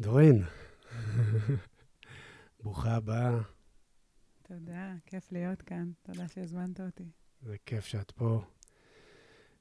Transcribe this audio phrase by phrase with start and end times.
[0.00, 0.42] דורין,
[2.62, 3.40] ברוכה הבאה.
[4.42, 5.90] תודה, כיף להיות כאן.
[6.02, 7.04] תודה שהזמנת אותי.
[7.42, 8.42] זה כיף שאת פה.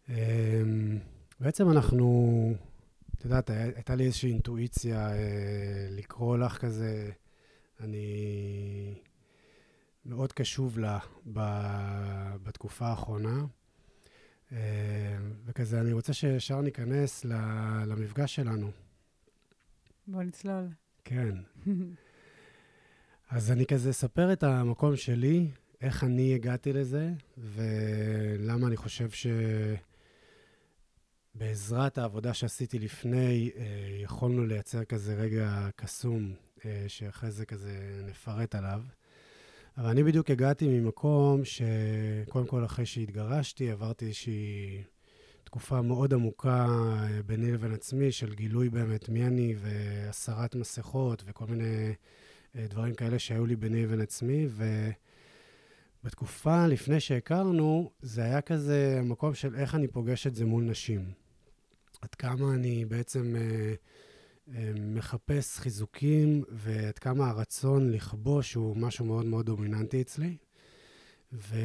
[0.09, 0.99] אמ,
[1.39, 2.53] בעצם אנחנו,
[3.17, 7.11] את יודעת, הייתה לי איזושהי אינטואיציה אה, לקרוא לך כזה,
[7.79, 9.01] אני
[10.05, 10.99] מאוד קשוב לה
[12.43, 13.45] בתקופה האחרונה.
[14.51, 17.25] אה, וכזה, אני רוצה שישר ניכנס
[17.85, 18.71] למפגש שלנו.
[20.07, 20.67] בוא נצלול.
[21.03, 21.35] כן.
[23.29, 25.47] אז אני כזה אספר את המקום שלי,
[25.81, 29.09] איך אני הגעתי לזה, ולמה אני חושב
[31.35, 33.63] שבעזרת העבודה שעשיתי לפני, אה,
[34.03, 36.33] יכולנו לייצר כזה רגע קסום,
[36.65, 38.81] אה, שאחרי זה כזה נפרט עליו.
[39.77, 44.83] אבל אני בדיוק הגעתי ממקום שקודם כל אחרי שהתגרשתי, עברתי איזושהי
[45.53, 51.45] תקופה מאוד עמוקה אה, ביני לבין עצמי, של גילוי באמת מי אני והסרת מסכות וכל
[51.45, 51.93] מיני
[52.55, 54.47] אה, דברים כאלה שהיו לי ביני לבין עצמי.
[56.03, 61.11] ובתקופה לפני שהכרנו, זה היה כזה מקום של איך אני פוגש את זה מול נשים.
[62.01, 69.45] עד כמה אני בעצם אה, מחפש חיזוקים, ועד כמה הרצון לכבוש הוא משהו מאוד מאוד
[69.45, 70.37] דומיננטי אצלי.
[71.33, 71.55] ו...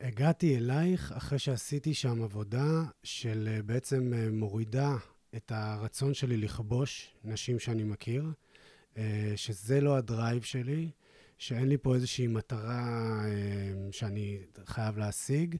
[0.00, 4.96] הגעתי אלייך אחרי שעשיתי שם עבודה של אה, בעצם אה, מורידה
[5.36, 8.32] את הרצון שלי לכבוש נשים שאני מכיר,
[8.96, 10.90] אה, שזה לא הדרייב שלי,
[11.38, 13.22] שאין לי פה איזושהי מטרה
[13.90, 15.56] שאני חייב להשיג.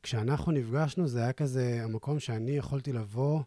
[0.00, 3.42] וכשאנחנו נפגשנו, זה היה כזה המקום שאני יכולתי לבוא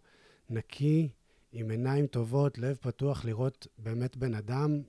[0.50, 1.10] נקי,
[1.52, 4.82] עם עיניים טובות, לב פתוח, לראות באמת בן אדם,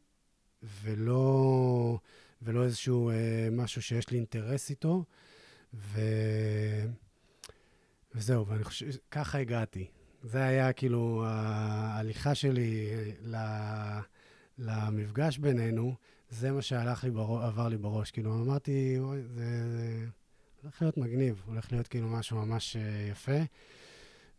[0.82, 1.98] ולא...
[2.42, 5.04] ולא איזשהו אה, משהו שיש לי אינטרס איתו.
[5.74, 6.00] ו...
[8.14, 9.86] וזהו, ואני חושב, ככה הגעתי.
[10.22, 12.90] זה היה כאילו ההליכה שלי
[13.22, 13.36] ל...
[14.58, 15.94] למפגש בינינו,
[16.30, 18.10] זה מה שהלך לי בראש, עבר לי בראש.
[18.10, 20.06] כאילו, אמרתי, אוי, זה, זה
[20.62, 23.38] הולך להיות מגניב, הולך להיות כאילו משהו ממש אה, יפה.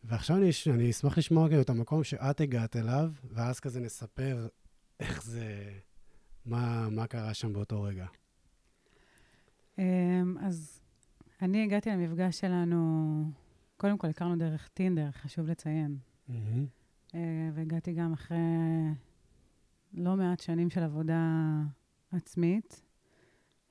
[0.03, 4.47] ועכשיו אני, אני אשמח לשמוע כאילו את המקום שאת הגעת אליו, ואז כזה נספר
[4.99, 5.71] איך זה,
[6.45, 8.05] מה, מה קרה שם באותו רגע?
[9.77, 10.81] אמ, אז
[11.41, 13.31] אני הגעתי למפגש שלנו,
[13.77, 15.97] קודם כל הכרנו דרך טינדר, חשוב לציין.
[16.29, 17.15] Mm-hmm.
[17.53, 18.37] והגעתי גם אחרי
[19.93, 21.21] לא מעט שנים של עבודה
[22.11, 22.83] עצמית,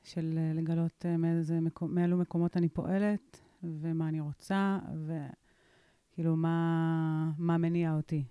[0.03, 7.31] של אה, לגלות אה, מאיזה מקום, מאילו מקומות אני פועלת, ומה אני רוצה, וכאילו מה,
[7.39, 8.25] מה מניע אותי.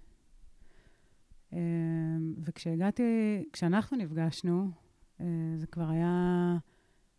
[1.54, 4.72] אמ, וכשהגעתי, כשאנחנו נפגשנו,
[5.20, 5.26] אה,
[5.58, 6.58] זה כבר היה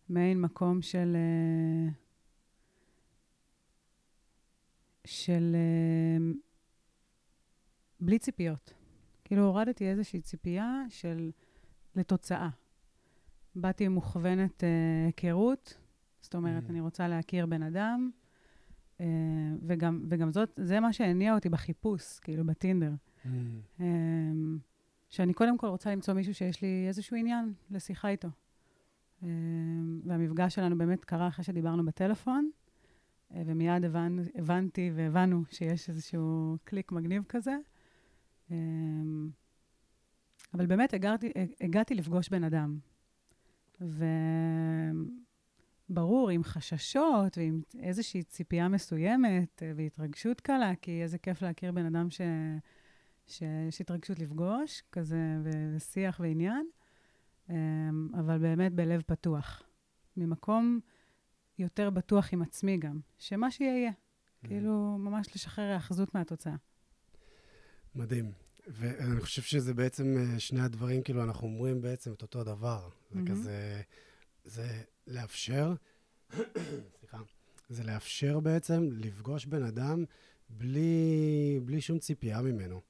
[0.08, 1.16] מעין מקום של...
[1.16, 1.92] אה,
[5.04, 5.56] של...
[5.56, 6.32] אה,
[8.00, 8.74] בלי ציפיות.
[9.24, 11.30] כאילו הורדתי איזושהי ציפייה של...
[11.96, 12.48] לתוצאה.
[13.54, 14.64] באתי מוכוונת
[15.06, 15.78] היכרות,
[16.20, 16.70] זאת אומרת, mm.
[16.70, 18.10] אני רוצה להכיר בן אדם,
[19.62, 22.92] וגם, וגם זאת, זה מה שהניע אותי בחיפוש, כאילו, בטינדר.
[23.24, 23.80] Mm.
[25.08, 28.28] שאני קודם כל רוצה למצוא מישהו שיש לי איזשהו עניין לשיחה איתו.
[29.22, 32.50] אמ, והמפגש שלנו באמת קרה אחרי שדיברנו בטלפון,
[33.34, 37.56] אה, ומיד הבנ, הבנתי והבנו שיש איזשהו קליק מגניב כזה.
[38.50, 39.30] אמ,
[40.54, 42.78] אבל באמת הגעתי, הגעתי לפגוש בן אדם.
[45.90, 51.86] וברור, עם חששות ועם איזושהי ציפייה מסוימת אה, והתרגשות קלה, כי איזה כיף להכיר בן
[51.86, 52.20] אדם ש...
[53.26, 55.18] שיש התרגשות לפגוש, כזה,
[55.76, 56.66] ושיח ועניין,
[57.50, 57.54] אמ,
[58.18, 59.62] אבל באמת בלב פתוח.
[60.16, 60.80] ממקום
[61.58, 63.92] יותר בטוח עם עצמי גם, שמה שיהיה
[64.42, 64.48] Mm.
[64.48, 66.54] כאילו, ממש לשחרר היאחזות מהתוצאה.
[67.94, 68.32] מדהים.
[68.66, 72.88] ואני חושב שזה בעצם אה, שני הדברים, כאילו, אנחנו אומרים בעצם את אותו הדבר.
[72.88, 73.14] Mm-hmm.
[73.14, 73.82] זה כזה,
[74.44, 75.74] זה לאפשר,
[76.98, 77.18] סליחה,
[77.68, 80.04] זה לאפשר בעצם לפגוש בן אדם
[80.50, 82.80] בלי, בלי שום ציפייה ממנו.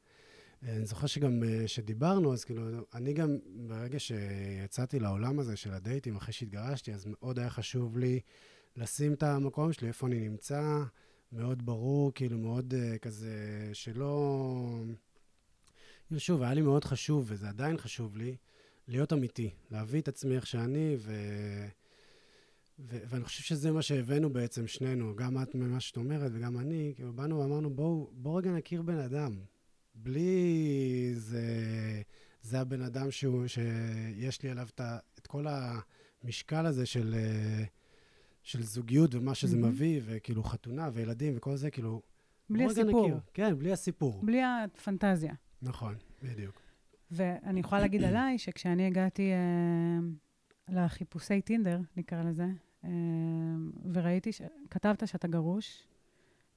[0.62, 2.62] אני זוכר שגם כשדיברנו, אה, אז כאילו,
[2.94, 8.20] אני גם, ברגע שיצאתי לעולם הזה של הדייטים, אחרי שהתגרשתי, אז מאוד היה חשוב לי
[8.76, 10.82] לשים את המקום שלי, איפה אני נמצא,
[11.32, 13.30] מאוד ברור, כאילו, מאוד uh, כזה,
[13.72, 14.84] שלא...
[16.16, 18.36] שוב, היה לי מאוד חשוב, וזה עדיין חשוב לי,
[18.88, 21.12] להיות אמיתי, להביא את עצמי איך שאני, ו...
[22.78, 26.92] ו- ואני חושב שזה מה שהבאנו בעצם שנינו, גם את ממה שאת אומרת וגם אני,
[26.96, 29.36] כאילו באנו ואמרנו, בואו בוא רגע נכיר בן אדם.
[29.94, 31.42] בלי זה,
[32.42, 34.80] זה הבן אדם שהוא, שיש לי עליו את,
[35.18, 35.46] את כל
[36.24, 37.14] המשקל הזה של,
[38.42, 39.66] של זוגיות ומה שזה mm-hmm.
[39.66, 42.02] מביא, וכאילו חתונה וילדים וכל זה, כאילו,
[42.50, 43.06] בלי הסיפור.
[43.06, 43.20] נכיר.
[43.34, 44.20] כן, בלי הסיפור.
[44.22, 45.34] בלי הפנטזיה.
[45.62, 46.62] נכון, בדיוק.
[47.10, 49.98] ואני יכולה להגיד עליי שכשאני הגעתי אה,
[50.68, 52.46] לחיפושי טינדר, נקרא לזה,
[52.84, 52.90] אה,
[53.92, 54.42] וראיתי, ש...
[54.70, 55.88] כתבת שאתה גרוש,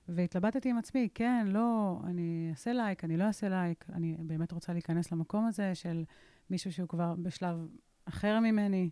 [0.08, 4.74] והתלבטתי עם עצמי, כן, לא, אני אעשה לייק, אני לא אעשה לייק, אני באמת רוצה
[4.74, 6.04] להיכנס למקום הזה של
[6.50, 7.68] מישהו שהוא כבר בשלב
[8.06, 8.90] אחר ממני.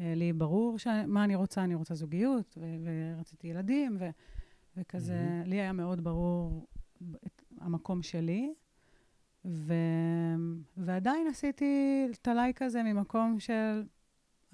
[0.00, 0.86] אה, לי ברור ש...
[1.06, 2.64] מה אני רוצה, אני רוצה זוגיות, ו...
[2.84, 4.10] ורציתי ילדים, ו...
[4.76, 5.48] וכזה, Mhm.
[5.48, 6.66] לי היה מאוד ברור
[7.26, 8.54] את המקום שלי.
[9.44, 9.74] ו...
[10.76, 13.82] ועדיין עשיתי את הלייק הזה ממקום של,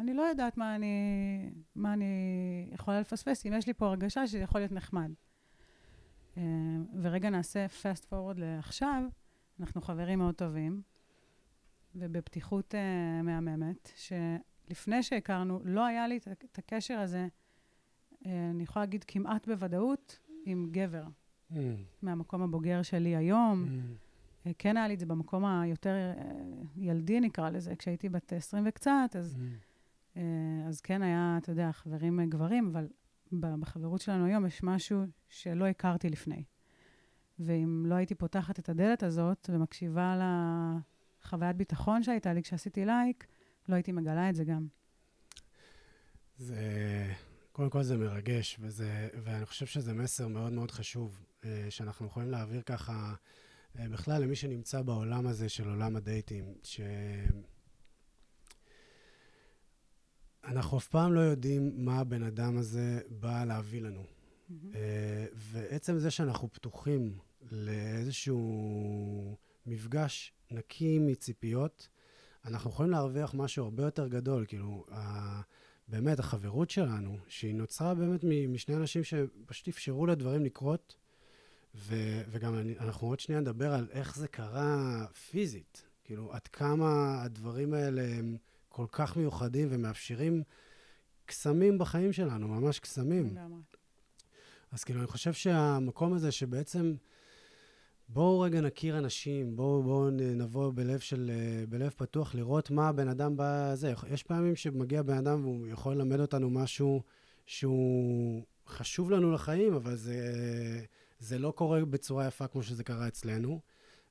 [0.01, 0.95] אני לא יודעת מה אני,
[1.75, 2.05] מה אני
[2.73, 5.11] יכולה לפספס, אם יש לי פה הרגשה שזה יכול להיות נחמד.
[6.37, 6.43] אה,
[7.03, 9.03] ורגע נעשה fast forward לעכשיו,
[9.61, 10.83] אנחנו חברים מאוד טובים,
[11.95, 17.29] ובפתיחות uh, מהממת, שלפני שהכרנו, לא היה לי את, הקשר הזה,
[18.13, 21.05] uh, אני יכולה להגיד כמעט בוודאות, עם גבר,
[21.51, 21.55] Mm,
[22.03, 23.67] מהמקום הבוגר שלי היום.
[24.45, 25.95] mm, כן היה לי את זה במקום היותר
[26.77, 29.37] ילדי, נקרא לזה, כשהייתי בת 20 וקצת, אז,
[30.15, 30.19] mm.
[30.69, 32.89] אז כן היה, אתה יודע, חברים גברים, אבל
[33.33, 36.45] בחברות שלנו היום יש משהו שלא הכרתי לפני.
[37.39, 40.19] ואם לא הייתי פותחת את הדלת הזאת ומקשיבה
[41.25, 43.27] לחוויית ביטחון שהייתה לי כשעשיתי לייק,
[43.69, 44.67] לא הייתי מגלה את זה גם.
[46.37, 46.57] זה,
[47.53, 52.31] קודם כל זה מרגש, וזה, ואני חושב שזה מסר מאוד מאוד חשוב, אה, שאנחנו יכולים
[52.31, 53.15] להעביר ככה,
[53.79, 56.55] אה, בכלל למי שנמצא בעולם הזה של עולם הדייטים,
[60.47, 64.05] שאנחנו אף פעם לא יודעים מה הבן אדם הזה בא להביא לנו.
[64.75, 67.19] אה, ועצם זה שאנחנו פתוחים
[67.53, 71.89] לאיזשהו מפגש נקי מציפיות,
[72.45, 74.45] אנחנו יכולים להרוויח משהו הרבה יותר גדול.
[74.49, 75.41] כאילו, ה-
[75.89, 80.97] באמת, החברות שלנו, שהיא נוצרה באמת משני אנשים שפשוט אפשרו לדברים לקרות,
[81.75, 85.83] ו- וגם אני, אנחנו עוד שנייה נדבר על איך זה קרה פיזית.
[86.05, 88.37] כאילו, עד כמה הדברים האלה הם
[88.77, 90.43] כל כך מיוחדים ומאפשרים
[91.27, 93.27] קסמים בחיים שלנו, ממש קסמים.
[93.27, 93.61] לגמרי.
[94.73, 96.95] אז כאילו, אני חושב שהמקום הזה שבעצם,
[98.09, 101.31] בואו רגע נכיר אנשים, בואו בוא נבוא בלב של,
[101.69, 103.95] בלב פתוח לראות מה הבן אדם בזה.
[104.09, 107.03] יש פעמים שמגיע בן אדם והוא יכול ללמד אותנו משהו
[107.47, 110.17] שהוא חשוב לנו לחיים, אבל זה,
[111.19, 113.61] זה לא קורה בצורה יפה כמו שזה קרה אצלנו.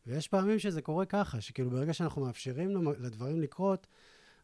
[0.08, 3.88] ויש פעמים שזה קורה ככה, שכאילו ברגע שאנחנו מאפשרים לדברים לקרות,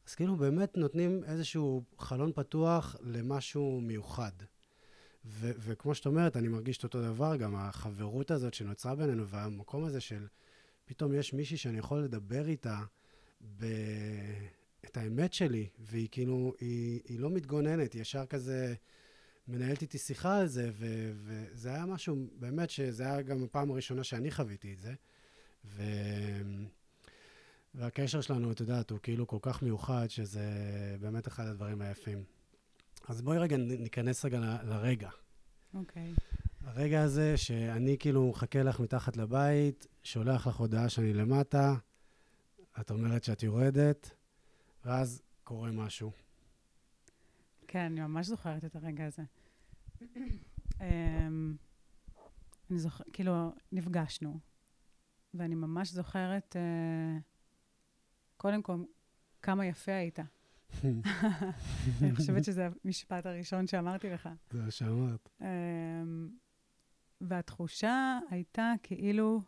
[0.08, 4.32] אז כאילו באמת נותנים איזשהו חלון פתוח למשהו מיוחד.
[5.26, 9.84] ו- וכמו שאת אומרת, אני מרגיש את אותו דבר, גם החברות הזאת שנוצרה בינינו, והמקום
[9.84, 10.28] הזה של
[10.86, 12.80] פתאום יש מישהי שאני יכול לדבר איתה
[13.58, 13.66] ב...
[14.86, 18.74] את האמת שלי, והיא כאילו, היא, היא לא מתגוננת, היא ישר כזה
[19.48, 24.04] מנהלת איתי שיחה על זה, ו- וזה היה משהו, באמת, שזה היה גם הפעם הראשונה
[24.04, 24.94] שאני חוויתי את זה.
[25.66, 25.84] ו...
[27.76, 30.50] והקשר שלנו, את יודעת, הוא כאילו כל כך מיוחד, שזה
[31.02, 32.24] באמת אחד הדברים היפים.
[33.08, 35.10] אז בואי רגע ניכנס רגע ל- לרגע.
[35.74, 36.14] אוקיי.
[36.64, 41.76] הרגע הזה שאני כאילו מחכה לך מתחת לבית, שולח לך הודעה שאני למטה,
[42.82, 44.12] את אומרת שאת יורדת,
[44.86, 46.12] ואז קורה משהו.
[47.68, 49.24] כן, אני ממש זוכרת את הרגע הזה.
[50.82, 51.56] אמ,
[52.70, 54.40] אני זוכרת, כאילו, נפגשנו,
[55.34, 57.18] ואני ממש זוכרת, אה,
[58.42, 58.84] קודם כל,
[59.42, 60.20] כמה יפה היית.
[62.02, 64.30] אני חושבת שזה המשפט הראשון שאמרתי לך.
[64.52, 65.30] זה מה שאמרת.
[65.42, 66.30] אמ,
[67.22, 69.42] והתחושה הייתה כאילו,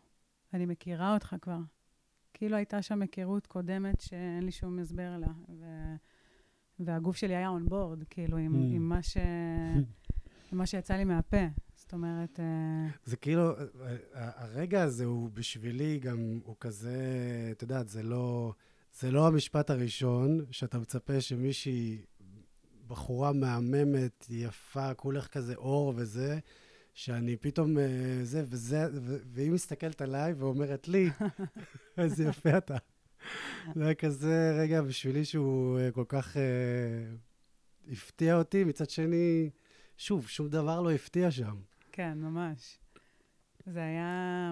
[0.54, 1.58] אני מכירה אותך כבר.
[2.34, 5.28] כאילו הייתה שם היכרות קודמת שאין לי שום הסבר לה.
[5.60, 5.66] ו...
[6.80, 8.76] והגוף שלי היה און בורד, כאילו, עם, Mm.
[8.76, 9.18] עם, מה ש...
[10.52, 11.46] עם מה שיצא לי מהפה.
[11.76, 13.52] זאת אומרת, אה, זה כאילו,
[14.14, 16.98] הרגע הזה הוא בשבילי גם, הוא כזה,
[17.52, 18.54] את יודעת, זה לא,
[18.94, 22.02] זה לא המשפט הראשון שאתה מצפה שמישהי,
[22.88, 26.40] בחורה מהממת, יפה, כולך כזה אור וזה,
[26.94, 31.10] שאני פתאום אה, זה וזה, ו- והיא מסתכלת עליי ואומרת לי,
[31.98, 32.78] איזה יפה אתה.
[33.76, 36.42] זה היה כזה רגע בשבילי שהוא אה, כל כך אה,
[37.92, 39.50] הפתיע אותי, מצד שני,
[39.98, 41.56] שוב, שום דבר לא הפתיע שם.
[41.92, 42.80] כן, ממש.
[43.66, 44.52] זה היה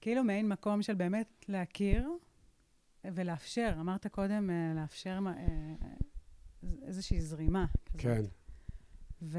[0.00, 2.08] כאילו מעין מקום של באמת להכיר
[3.04, 3.76] ולאפשר.
[3.80, 5.74] אמרת קודם, אה, לאפשר מה- אה,
[6.82, 7.66] איזושהי זרימה.
[7.66, 8.00] כזאת.
[8.00, 8.22] כן.
[9.22, 9.38] ו-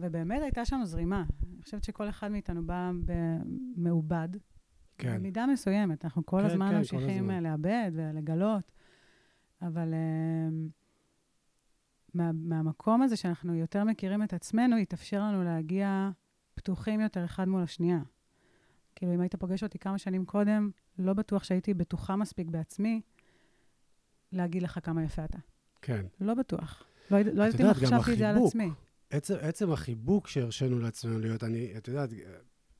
[0.00, 1.24] ובאמת הייתה שם זרימה.
[1.52, 2.90] אני חושבת שכל אחד מאיתנו בא
[3.76, 4.28] מעובד.
[4.98, 5.18] כן.
[5.18, 6.04] במידה מסוימת.
[6.04, 7.30] אנחנו כל כן, הזמן כן, ממשיכים.
[7.30, 8.72] אה, לאבד ולגלות,
[9.62, 10.48] אבל אה,
[12.14, 16.10] מה, מהמקום הזה שאנחנו יותר מכירים את עצמנו, יתאפשר לנו להגיע
[16.54, 18.00] פתוחים יותר אחד מול השנייה.
[18.94, 23.00] כאילו, אם היית פוגש אותי כמה שנים קודם, לא בטוח שהייתי בטוחה מספיק בעצמי
[24.32, 25.38] להגיד לך כמה יפה אתה.
[25.82, 26.06] כן.
[26.20, 26.84] לא בטוח.
[27.10, 28.36] לא, לא יודעת אם יודעת, גם חשבתי את זה על.
[28.46, 28.70] עצמי.
[29.10, 32.10] עצם, עצם החיבוק שהרשינו לעצמנו להיות, אני, את יודעת,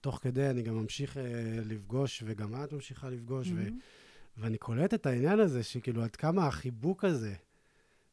[0.00, 1.22] תוך כדי אני גם ממשיך אה,
[1.64, 3.78] לפגוש, וגם את ממשיכה לפגוש, ו, מהמם.
[4.36, 7.34] ואני קולט את העניין הזה, שכאילו, עד כמה החיבוק הזה,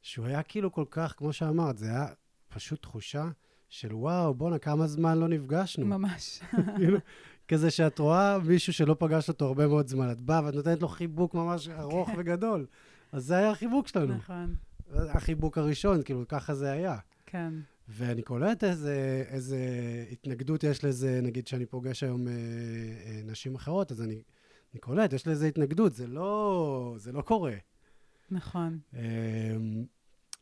[0.02, 2.08] שהוא היה כאילו כל כך, כמו שאמרת, זה היה
[2.50, 3.30] פשוט תחושה
[3.70, 5.86] של וואו, בואנה, כמה זמן לא נפגשנו.
[5.86, 6.42] ממש.
[6.78, 6.98] כאילו,
[7.54, 10.88] כזה שאת רואה מישהו שלא פגשת אותו הרבה מאוד זמן, את באה ואת נותנת לו
[10.88, 12.66] חיבוק ממש ארוך וגדול.
[13.12, 14.16] אז זה היה החיבוק שלנו.
[14.16, 14.56] נכון,
[14.92, 16.98] החיבוק הראשון, כאילו, ככה זה היה.
[17.26, 17.54] כן.
[17.88, 19.58] ואני קולט איזה, איזה
[20.12, 24.24] התנגדות יש לזה, נגיד שאני פוגש היום אה, אה, נשים אחרות, אז אני,
[24.74, 27.56] אני קולט, יש לזה התנגדות, זה לא, זה לא קורה.
[28.32, 28.80] נכון.
[28.96, 29.02] אה,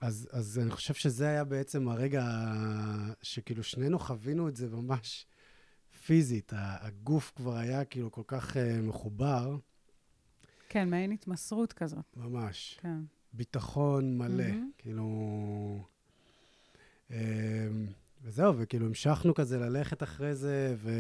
[0.02, 2.26] אז, אז אני חושב שזה היה בעצם הרגע
[3.22, 5.26] שכאילו שנינו חווינו את זה ממש
[6.06, 6.52] פיזית.
[6.56, 9.58] הגוף כבר היה כאילו כל כך אה, מחובר,
[10.70, 12.06] כן, מעין התמסרות כזאת.
[12.18, 12.80] ממש.
[12.82, 12.98] כן.
[13.34, 14.72] ביטחון מלא, מהמם.
[14.78, 15.86] כאילו...
[17.12, 17.18] אמ,
[18.22, 20.92] וזהו, וכאילו המשכנו כזה ללכת אחרי זה, ו...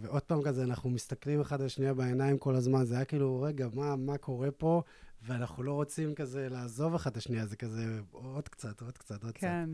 [0.00, 3.68] ועוד פעם כזה, אנחנו מסתכלים אחד על השנייה בעיניים כל הזמן, זה היה כאילו, רגע,
[3.74, 4.82] מה, מה קורה פה?
[5.22, 9.34] ואנחנו לא רוצים כזה לעזוב אחד את השנייה, זה כזה, עוד קצת, עוד קצת, עוד
[9.34, 9.70] כן.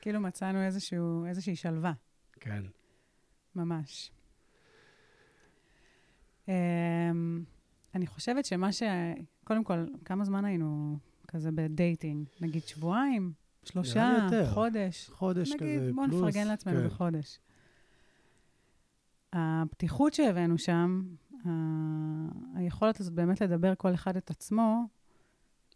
[0.00, 1.92] כאילו מצאנו איזשהו, איזושהי שלווה,
[2.30, 2.44] קצת.
[2.44, 2.62] כן.
[3.58, 4.10] ממש.
[6.46, 6.50] Um,
[7.94, 8.82] אני חושבת שמה ש...
[9.44, 10.98] קודם כל, כמה זמן היינו
[11.28, 12.28] כזה בדייטינג?
[12.40, 13.32] נגיד שבועיים?
[13.64, 14.28] שלושה?
[14.54, 15.08] חודש?
[15.10, 16.22] חודש נגיד, כזה, בואו פלוס.
[16.22, 16.86] נפרגן לעצמנו כן.
[16.86, 17.38] בחודש.
[19.32, 21.02] הפתיחות שהבאנו שם,
[21.44, 24.86] ה- היכולת הזאת באמת לדבר כל אחד את עצמו,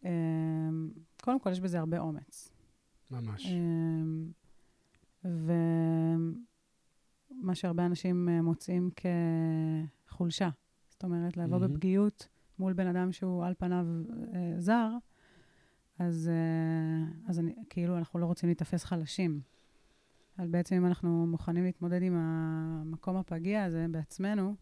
[0.04, 0.90] אמ,
[1.22, 2.48] קודם כל יש בזה הרבה אומץ.
[3.10, 3.46] ממש.
[3.46, 4.30] אמ,
[7.42, 8.90] ומה שהרבה אנשים אה, מוצאים
[10.06, 10.48] כחולשה.
[10.90, 11.74] זאת אומרת, לבוא מהמם.
[11.74, 13.86] בפגיעות מול בן אדם שהוא על פניו
[14.34, 14.90] אה, זר,
[15.98, 19.40] אז, אה, אז אני, כאילו אנחנו לא רוצים להיתפס חלשים.
[20.38, 24.54] אבל בעצם אם אנחנו מוכנים להתמודד עם המקום הפגיע הזה בעצמנו,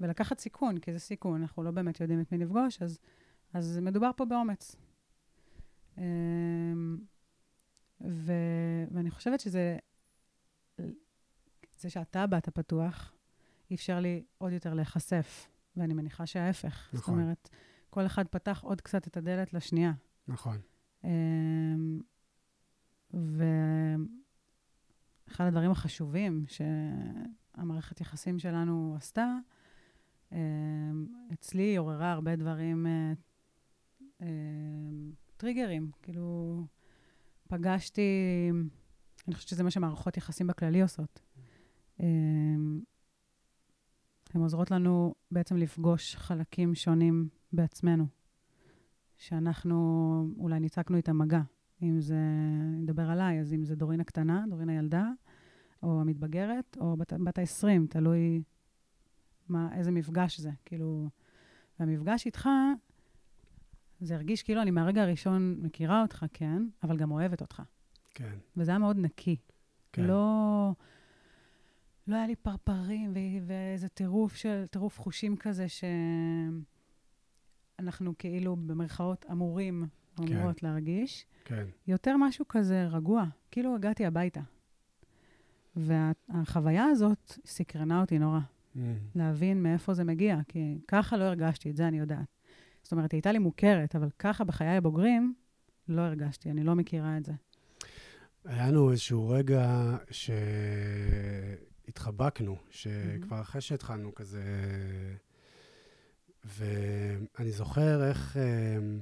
[0.00, 2.98] ולקחת סיכון, כי זה סיכון, אנחנו לא באמת יודעים את מי לפגוש, אז,
[3.54, 4.76] אז מדובר פה באומץ.
[5.98, 6.98] אמ,
[8.00, 8.32] ו,
[8.90, 9.78] ואני חושבת שזה,
[11.82, 13.12] זה שאתה באת פתוח,
[13.74, 16.88] אפשר לי עוד יותר להיחשף, ואני מניחה שההפך.
[16.92, 17.20] זאת נכון.
[17.20, 17.48] אומרת,
[17.90, 19.92] כל אחד פתח עוד קצת את הדלת לשנייה.
[20.28, 20.58] נכון.
[21.04, 22.00] אמ,
[25.26, 29.26] ואחד הדברים החשובים שהמערכת יחסים שלנו עשתה,
[30.32, 30.38] אמ,
[31.32, 33.12] אצלי היא עוררה הרבה דברים, אה,
[34.20, 35.90] אמ, טריגרים.
[36.02, 36.66] כאילו,
[37.48, 38.50] פגשתי,
[39.28, 41.20] אני חושבת שזה מה שמערכות יחסים בכללי עושות.
[42.02, 42.80] אמ,
[44.34, 48.06] הן עוזרות לנו בעצם לפגוש חלקים שונים בעצמנו.
[49.16, 51.40] שאנחנו אולי ניצקנו איתם מגע.
[51.82, 52.18] אם זה,
[52.74, 55.08] אני אדבר עליי, אז אם זה דורין הקטנה, דורין הילדה,
[55.82, 58.42] או המתבגרת, או בת, בת ה-20, תלוי
[59.48, 60.50] מה, איזה מפגש זה.
[60.64, 61.08] כאילו,
[61.80, 62.48] והמפגש איתך,
[64.00, 67.62] זה הרגיש כאילו אני מהרגע הראשון מכירה אותך, כן, אבל גם אוהבת אותך.
[68.14, 68.34] כן.
[68.56, 69.36] וזה היה מאוד נקי.
[69.92, 70.04] כן.
[70.04, 70.72] לא,
[72.06, 75.66] לא היה לי פרפרים ו- ואיזה טירוף של, טירוף חושים כזה
[77.78, 80.22] שאנחנו כאילו במרכאות אמורים, כן.
[80.36, 81.26] אמורות להרגיש.
[81.44, 81.64] כן.
[81.86, 84.40] יותר משהו כזה רגוע, כאילו הגעתי הביתה.
[85.76, 88.40] והחוויה הזאת סקרנה אותי נורא,
[88.74, 88.78] Mm.
[89.14, 92.26] להבין מאיפה זה מגיע, כי ככה לא הרגשתי, את זה אני יודעת.
[92.82, 95.34] זאת אומרת, היא הייתה לי מוכרת, אבל ככה בחיי הבוגרים
[95.88, 97.32] לא הרגשתי, אני לא מכירה את זה.
[98.44, 102.70] היה לנו איזשהו רגע שהתחבקנו, Mm-hmm.
[102.70, 104.42] שכבר אחרי שהתחלנו כזה...
[106.44, 108.36] ואני זוכר איך...
[108.36, 109.00] אמ,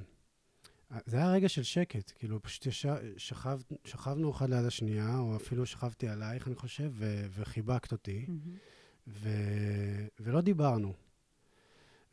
[1.05, 5.65] זה היה רגע של שקט, כאילו פשוט ישב, שכב, שכבנו אחד ליד השנייה, או אפילו
[5.65, 8.25] שכבתי עלייך, אני חושב, ו, וחיבקת אותי,
[9.07, 9.29] ו,
[10.19, 10.93] ולא דיברנו.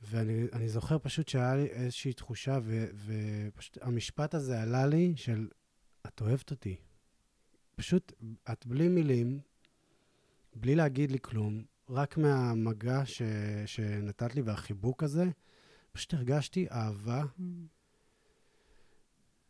[0.03, 5.49] ואני אני זוכר פשוט שהיה לי איזושהי תחושה, ו, ופשוט המשפט הזה עלה לי של,
[6.07, 6.77] את אוהבת אותי.
[7.77, 8.13] פשוט,
[8.53, 9.41] את בלי מילים,
[10.55, 13.23] בלי להגיד לי כלום, רק מהמגע ש,
[13.67, 15.25] שנתת לי והחיבוק הזה,
[15.93, 17.25] פשוט הרגשתי אהבה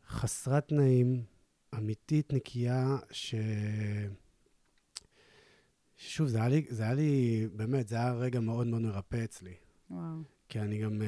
[0.08, 1.24] חסרת תנאים,
[1.74, 3.34] אמיתית, נקייה, ש...
[5.96, 9.54] שוב, זה היה, לי, זה היה לי, באמת, זה היה רגע מאוד מאוד מרפא אצלי.
[9.90, 10.22] וואו.
[10.48, 11.04] כי אני גם uh,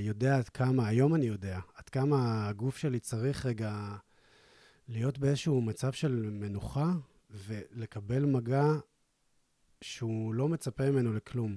[0.00, 3.96] יודע עד כמה, היום אני יודע, עד כמה הגוף שלי צריך רגע
[4.88, 6.92] להיות באיזשהו מצב של מנוחה
[7.30, 8.64] ולקבל מגע
[9.80, 11.56] שהוא לא מצפה ממנו לכלום.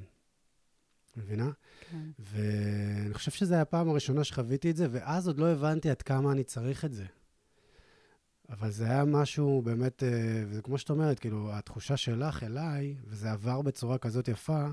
[1.18, 1.52] מבינה?
[1.92, 2.10] כן.
[2.20, 6.32] ואני חושב שזו הייתה הפעם הראשונה שחוויתי את זה, ואז עוד לא הבנתי עד כמה
[6.32, 7.06] אני צריך את זה.
[8.50, 13.32] אבל זה היה משהו באמת, אה, וזה כמו שאת אומרת, כאילו, התחושה שלך אליי, וזה
[13.32, 14.68] עבר בצורה כזאת יפה,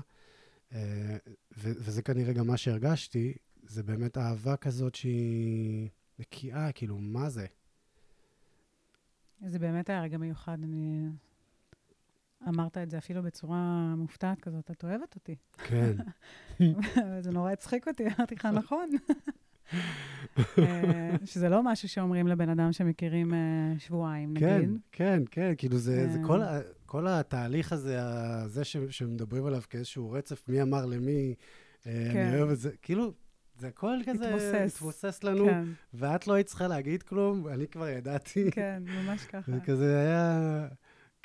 [0.73, 1.17] אה,
[1.57, 3.33] וזה כנראה גם מה שהרגשתי,
[3.63, 7.45] זה באמת אהבה כזאת שהיא נקייה, כאילו, מה זה?
[9.47, 10.57] זה באמת היה רגע מיוחד.
[10.63, 11.09] אני...
[12.47, 15.35] אמרת את זה אפילו בצורה מופתעת כזאת, את אוהבת אותי.
[15.57, 15.91] כן.
[17.23, 18.89] זה נורא הצחיק אותי, אמרתי לך, נכון.
[20.59, 24.45] אה, שזה לא משהו שאומרים לבן אדם שמכירים אה, שבועיים, נגיד.
[24.47, 26.23] כן, כן, כן, כאילו זה, זה אה.
[26.27, 26.41] כל,
[26.85, 27.99] כל התהליך הזה,
[28.47, 31.35] זה ש, שמדברים עליו כאיזשהו רצף, מי אמר למי,
[31.83, 31.89] כן.
[32.15, 33.13] אני אוהב את זה, כאילו,
[33.59, 34.75] זה הכל כזה התמוסס.
[34.75, 35.63] התמוסס לנו, כן,
[35.93, 38.51] ואת לא היית צריכה להגיד כלום, אני כבר ידעתי.
[38.51, 39.51] כן, ממש ככה.
[39.55, 40.67] זה כזה היה...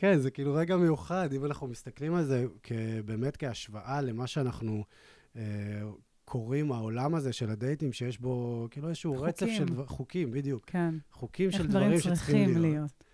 [0.00, 2.46] כן, זה כאילו רגע מיוחד, אם אנחנו מסתכלים על זה
[3.04, 4.84] באמת כהשוואה למה שאנחנו
[5.36, 5.42] אה,
[6.24, 9.56] קוראים, העולם הזה של הדייטים, שיש בו כאילו איזשהו רצף חוקים.
[9.56, 10.64] של דבר, חוקים, בדיוק.
[10.66, 10.94] כן.
[11.12, 12.60] חוקים של דברים דברים שצריכים צריכים להיות.
[12.60, 13.04] להיות.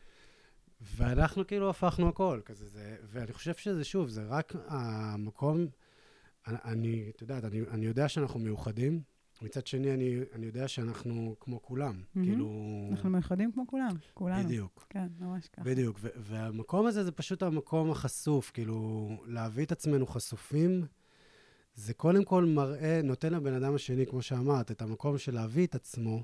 [0.97, 5.67] ואנחנו כאילו הפכנו הכל, כזה זה, ואני חושב שזה, שוב, זה רק המקום,
[6.47, 9.01] אני, את יודעת, אני, אני יודע שאנחנו מאוחדים,
[9.43, 12.29] מצד שני, אני, אני יודע שאנחנו כמו כולם, מהמם.
[12.29, 12.89] כאילו...
[12.91, 14.45] אנחנו מיוחדים כמו כולם, כולנו.
[14.45, 15.65] בדיוק, כן, ממש ככה.
[15.65, 20.87] בדיוק, ו- והמקום הזה זה פשוט המקום החשוף, כאילו, להביא את עצמנו חשופים,
[21.75, 25.75] זה קודם כל מראה, נותן לבן אדם השני, כמו שאמרת, את המקום של להביא את
[25.75, 26.23] עצמו,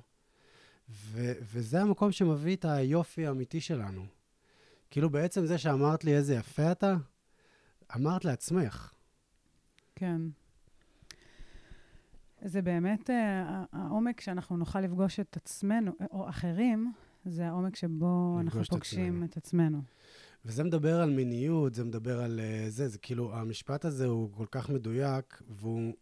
[0.89, 4.07] ו- וזה המקום שמביא את היופי האמיתי שלנו.
[4.91, 6.97] כאילו, בעצם זה שאמרת לי איזה יפה אתה,
[7.97, 8.93] אמרת לעצמך.
[9.95, 10.21] כן.
[12.45, 16.93] זה באמת אה, העומק שאנחנו נוכל לפגוש את עצמנו, או אחרים,
[17.25, 19.25] זה העומק שבו אנחנו את פוגשים עצמנו.
[19.25, 19.83] את עצמנו.
[20.45, 24.47] וזה מדבר על מיניות, זה מדבר על uh, זה, זה כאילו, המשפט הזה הוא כל
[24.51, 25.93] כך מדויק, והוא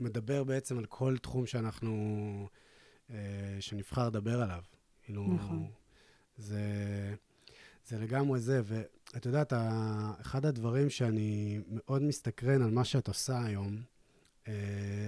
[0.00, 2.48] מדבר בעצם על כל תחום שאנחנו,
[3.08, 3.12] uh,
[3.60, 4.62] שנבחר לדבר עליו.
[5.02, 5.66] כאילו, נכון.
[6.38, 6.64] זה,
[7.86, 9.52] זה לגמרי זה, ואת יודעת,
[10.20, 13.82] אחד הדברים שאני מאוד מסתקרן על מה שאת עושה היום,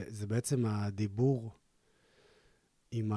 [0.09, 1.51] זה בעצם הדיבור
[2.91, 3.13] עם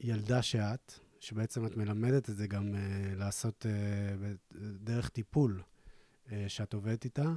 [0.00, 5.62] הילדה שאת, שבעצם את מלמדת את זה גם uh, לעשות uh, דרך טיפול
[6.26, 7.32] uh, שאת עובדת איתה,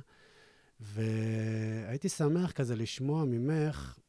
[0.79, 3.99] והייתי שמח כזה לשמוע ממך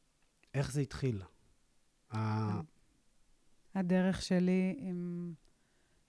[0.55, 1.23] איך זה התחיל.
[3.75, 5.33] הדרך שלי עם,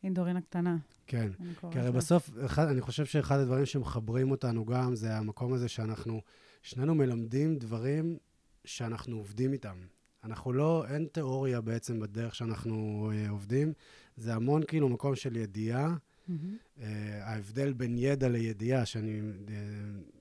[0.04, 1.32] עם דורין הקטנה, כן.
[1.72, 1.92] כי הרי.
[1.92, 6.22] בסוף, אחד, אני חושב שאחד הדברים שמחברים אותנו גם, זה המקום הזה שאנחנו,
[6.66, 8.18] שנינו מלמדים דברים
[8.66, 9.78] שאנחנו עובדים איתם.
[10.24, 13.74] אנחנו לא, אין תיאוריה בעצם בדרך שאנחנו אה, עובדים,
[14.18, 15.96] זה המון כאילו מקום של ידיעה.
[16.28, 16.58] מהמם.
[16.80, 19.56] אה, ההבדל בין ידע לידיעה, שאני אה,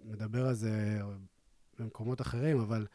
[0.05, 1.01] מדבר על זה
[1.79, 2.87] במקומות אחרים, אבל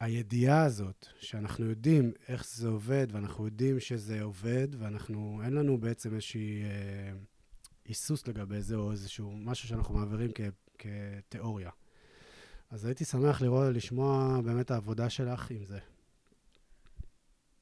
[0.00, 6.14] הידיעה הזאת, שאנחנו יודעים איך זה עובד, ואנחנו יודעים שזה עובד, ואנחנו, אין לנו בעצם
[6.14, 7.12] איזושהי אה,
[7.84, 10.40] היסוס לגבי זה, או איזשהו משהו שאנחנו מעבירים כ,
[10.78, 11.70] כתיאוריה.
[12.72, 15.78] אז הייתי שמח לראות, לשמוע באמת העבודה שלך עם זה.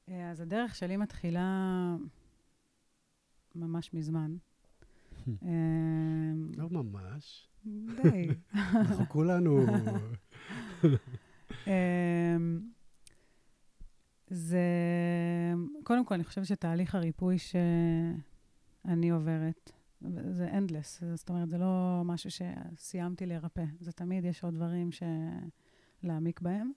[0.08, 1.96] אה, אז הדרך שלי מתחילה
[3.54, 4.36] ממש מזמן.
[5.28, 8.28] אה, לא ממש, די.
[8.54, 9.66] אנחנו כולנו...
[11.66, 12.60] אמ,
[14.30, 14.64] זה,
[15.82, 19.72] קודם כל, אני חושבת שתהליך הריפוי שאני עוברת,
[20.30, 24.90] זה endless, זאת אומרת, זה לא משהו שסיימתי להירפא, זה תמיד יש עוד דברים.
[26.02, 26.70] להעמיק בהם.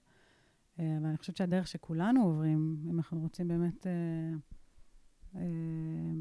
[0.79, 3.91] אה, ואני חושבת שהדרך שכולנו עוברים, אם אנחנו רוצים באמת אה,
[5.35, 5.41] אה,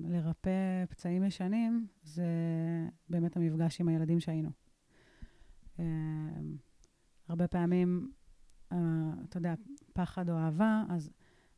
[0.05, 2.27] לרפא פצעים ישנים, זה
[3.09, 4.51] באמת המפגש עם הילדים שהיינו.
[7.29, 8.13] הרבה פעמים,
[8.69, 9.55] אתה יודע,
[9.93, 11.11] פחד או אהבה, אז,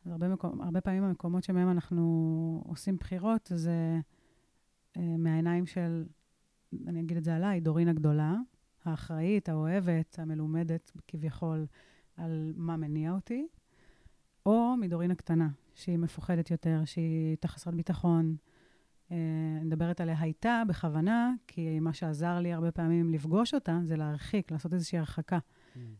[0.05, 4.01] אז הרבה, מקום, הרבה פעמים המקומות שבהם אנחנו עושים בחירות, זה
[4.97, 6.05] מהעיניים של,
[6.87, 8.35] אני אגיד את זה עליי, דורין הגדולה,
[8.85, 11.67] האחראית, האוהבת, המלומדת כביכול
[12.17, 13.47] על מה מניע אותי,
[14.47, 18.37] או מדורין הקטנה, שהיא מפוחדת יותר, שהיא הייתה חסרת ביטחון.
[19.11, 19.17] אה,
[19.57, 24.53] אני מדברת עליה הייתה בכוונה, כי מה שעזר לי הרבה פעמים לפגוש אותה, זה להרחיק,
[24.53, 25.39] לעשות איזושהי הרחקה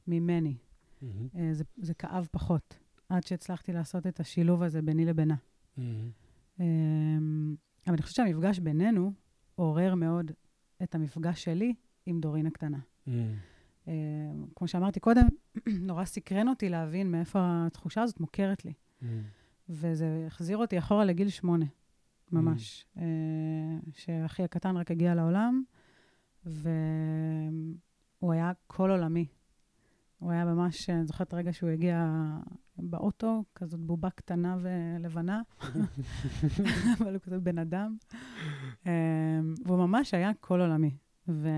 [0.07, 0.57] ממני.
[1.03, 2.79] מהמם, אה, זה, זה כאב פחות,
[3.09, 5.37] עד שהצלחתי לעשות את השילוב הזה ביני לבינה.
[6.59, 7.57] מהמם.
[7.87, 9.13] אבל אני חושבת שהמפגש בינינו
[9.55, 10.31] עורר מאוד
[10.83, 11.75] את המפגש שלי
[12.07, 12.79] עם דורין הקטנה.
[13.07, 13.35] מהמם.
[13.89, 13.93] אה,
[14.57, 15.27] כמו שאמרתי קודם,
[15.89, 18.73] נורא סקרן אותי להבין מאיפה התחושה הזאת מוכרת לי.
[19.03, 19.23] מהמם.
[19.69, 21.67] וזה החזיר אותי אחורה לגיל שמונה,
[22.33, 22.87] ממש.
[22.97, 23.03] אה,
[23.93, 25.63] שאחי הקטן רק הגיע לעולם,
[26.47, 29.27] והוא היה כל עולמי.
[30.19, 32.09] הוא היה ממש, אני זוכרת רגע שהוא הגיע
[32.79, 35.43] באוטו, כזאת בובה קטנה ולבנה,
[37.01, 37.97] אבל הוא כזה בן אדם.
[38.87, 38.91] אמ,
[39.65, 40.97] והוא ממש היה כל עולמי.
[41.29, 41.49] ו...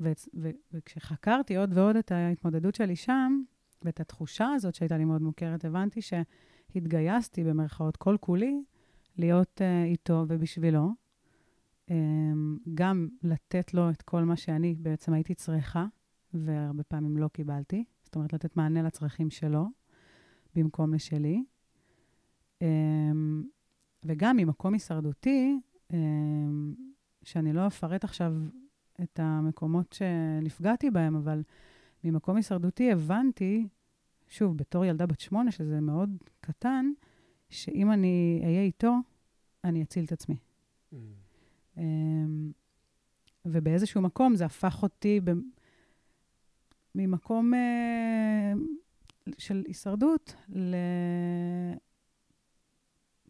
[0.00, 0.12] ו...
[0.34, 0.50] ו...
[0.72, 3.42] וכשחקרתי עוד ועוד את ההתמודדות שלי שם,
[3.82, 8.62] ואת התחושה הזאת שהייתה לי מאוד מוכרת, הבנתי שהתגייסתי במרכאות כל כולי
[9.18, 10.90] להיות uh, איתו ובשבילו.
[11.88, 11.92] Um,
[12.74, 15.86] גם לתת לו את כל מה שאני בעצם הייתי צריכה,
[16.34, 17.84] והרבה פעמים לא קיבלתי.
[18.04, 19.66] זאת אומרת, לתת מענה לצרכים שלו
[20.56, 21.44] במקום לשלי.
[22.60, 22.66] Um,
[24.04, 25.58] וגם ממקום הישרדותי,
[25.92, 25.94] um,
[27.22, 28.32] שאני לא אפרט עכשיו
[29.02, 31.42] את המקומות שנפגעתי בהם, אבל
[32.04, 33.68] ממקום הישרדותי הבנתי,
[34.28, 36.86] שוב, בתור ילדה בת שמונה, שזה מאוד קטן,
[37.50, 38.96] שאם אני אהיה איתו,
[39.64, 40.36] אני אציל את עצמי.
[40.92, 40.96] Mm.
[41.76, 41.80] Um,
[43.44, 45.30] ובאיזשהו מקום זה הפך אותי ב...
[46.94, 48.58] ממקום uh,
[49.38, 50.74] של הישרדות ל...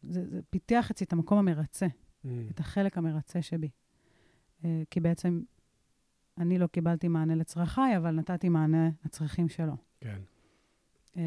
[0.02, 2.28] זה, זה פיתח אצלי את המקום המרצה, mm.
[2.50, 3.68] את החלק המרצה שבי.
[4.62, 5.42] Uh, כי בעצם
[6.38, 9.76] אני לא קיבלתי מענה לצרכיי, אבל נתתי מענה לצרכים שלו.
[10.00, 10.18] כן.
[11.14, 11.18] Um,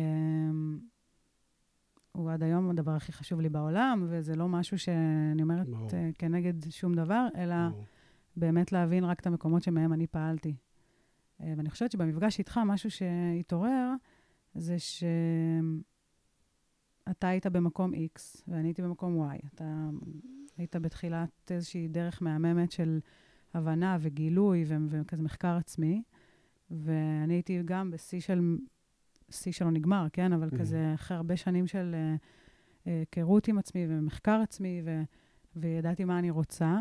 [2.12, 6.70] הוא עד היום הדבר הכי חשוב לי בעולם, וזה לא משהו שאני אומרת uh, כנגד
[6.70, 7.86] שום דבר, אלא ברור.
[8.36, 10.56] באמת להבין רק את המקומות שמהם אני פעלתי.
[11.40, 13.94] Uh, ואני חושבת שבמפגש איתך, משהו שהתעורר,
[14.56, 15.18] זה שאתה
[17.28, 19.38] היית במקום X ואני הייתי במקום Y.
[19.56, 19.90] אתה
[20.58, 23.00] היית בתחילת איזושהי דרך מהממת של
[23.54, 26.04] הבנה וגילוי ו- וכזה מחקר עצמי,
[26.72, 28.58] ואני הייתי גם בשיא של,
[29.30, 30.34] שיא שלא נגמר, כן?
[30.34, 30.60] אבל mm-hmm.
[30.60, 35.02] כזה אחרי הרבה שנים של uh, היכרות עם עצמי ומחקר עצמי, ו-
[35.56, 36.78] וידעתי מה אני רוצה,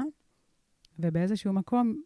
[0.98, 2.02] ובאיזשהו מקום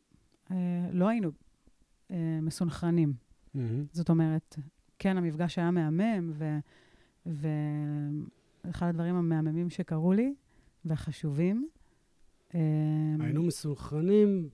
[0.46, 0.52] uh,
[0.92, 3.12] לא היינו uh, מסונכרנים.
[3.12, 3.58] Mm-hmm.
[3.92, 4.56] זאת אומרת,
[5.02, 6.58] כן, המפגש היה מהמם, ו...
[8.64, 10.34] ואחד הדברים המהממים שקרו לי,
[10.84, 11.68] והחשובים.
[12.54, 12.60] אמ,
[13.20, 14.48] היינו מסונכרנים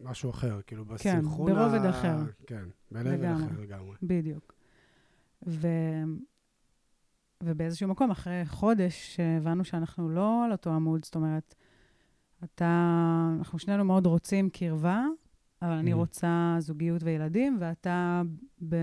[0.00, 1.90] במשהו אחר, כאילו כן, בסנכרון כן, ברובד ה...
[1.90, 2.16] אחר.
[2.46, 3.96] כן, ברובד אחר לגמרי.
[4.02, 4.54] בדיוק.
[5.46, 5.68] ו...
[7.42, 11.54] ובאיזשהו מקום, אחרי חודש, הבנו שאנחנו לא על אותו עמוד, זאת אומרת,
[12.44, 15.04] אתה, אנחנו שנינו מאוד רוצים קרבה,
[15.64, 15.92] אבל אני.
[15.92, 18.22] רוצה זוגיות וילדים, ואתה
[18.68, 18.76] ב...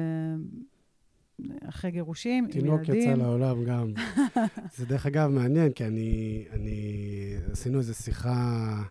[1.70, 2.62] אחרי גירושים, עם ילדים.
[2.62, 3.94] תינוק יצא לעולם גם.
[4.78, 8.84] זה דרך אגב מעניין, כי אני, אני, עשינו איזו שיחה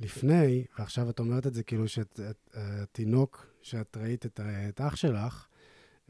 [0.00, 5.46] לפני, ועכשיו את אומרת את זה כאילו שהתינוק, שאת ראית את, את אח שלך,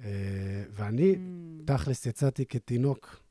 [0.01, 1.17] אה, ואני, mm.
[1.67, 3.23] תכלס, יצאתי כתינוק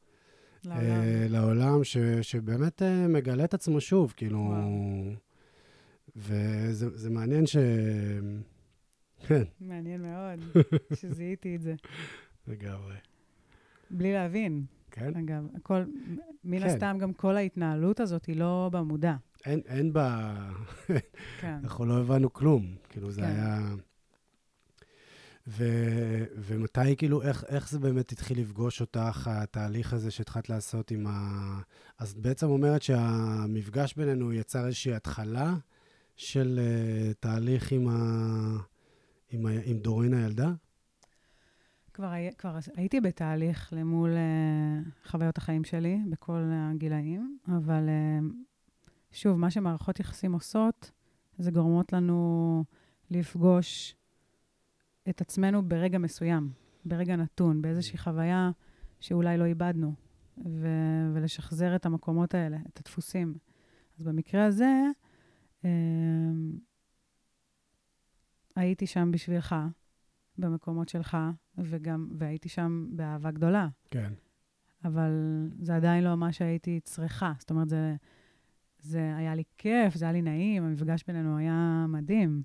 [0.66, 4.40] לעולם, אה, לעולם ש, שבאמת אה, מגלה את עצמו שוב, כאילו...
[4.40, 5.31] וואו.
[6.16, 7.58] וזה מעניין ש...
[9.28, 9.44] כן.
[9.62, 10.64] מעניין מאוד
[11.00, 11.76] שזיהיתי את זה.
[12.48, 12.96] לגמרי.
[13.90, 14.66] בלי להבין.
[14.92, 15.16] כן.
[15.16, 15.84] אגב, הכל,
[16.44, 16.66] מן כן.
[16.66, 19.16] הסתם, גם כל ההתנהלות הזאת היא לא במודע.
[19.46, 20.36] אין, אין בה...
[21.42, 21.54] כן.
[21.64, 22.76] אנחנו לא הבנו כלום.
[22.90, 23.28] כאילו, זה כן.
[23.28, 23.76] היה...
[25.48, 25.66] ו,
[26.36, 31.60] ומתי, כאילו, איך, איך זה באמת התחיל לפגוש אותך, התהליך הזה שהתחלת לעשות עם ה...
[32.00, 35.54] אז בעצם אומרת שהמפגש בינינו יצר איזושהי התחלה
[36.16, 37.94] של uh, תהליך עם, ה,
[39.30, 40.54] עם, ה, עם דורין הילדה?
[41.94, 48.34] כבר, כבר הייתי בתהליך למול uh, חוויות החיים שלי בכל הגילאים, אבל uh,
[49.12, 50.92] שוב, מה שמערכות יחסים עושות,
[51.38, 52.64] זה גורמות לנו
[53.10, 53.96] לפגוש
[55.10, 56.50] את עצמנו ברגע מסוים,
[56.86, 58.52] ברגע נתון, באיזושהי חוויה
[59.00, 59.94] שאולי לא איבדנו,
[60.46, 63.34] ו- ולשחזר את המקומות האלה, את הדפוסים.
[64.00, 64.72] אז במקרה הזה,
[68.56, 69.56] הייתי שם בשבילך,
[70.38, 71.18] במקומות שלך,
[71.58, 73.68] וגם, והייתי שם באהבה גדולה.
[73.92, 74.14] כן.
[74.86, 75.12] אבל
[75.60, 77.34] זה עדיין לא מה שהייתי צריכה.
[77.40, 77.96] זאת אומרת, זה,
[78.80, 82.44] זה היה לי כיף, זה היה לי נעים, המפגש בינינו היה מדהים.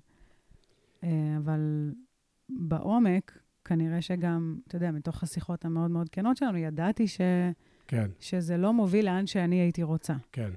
[1.03, 1.93] אה, אבל
[2.49, 7.21] בעומק, כנראה שגם, אתה יודע, מתוך השיחות המאוד מאוד כנות שלנו, ידעתי ש...
[7.87, 8.11] כן.
[8.19, 10.13] שזה לא מוביל לאן שאני הייתי רוצה.
[10.31, 10.49] כן.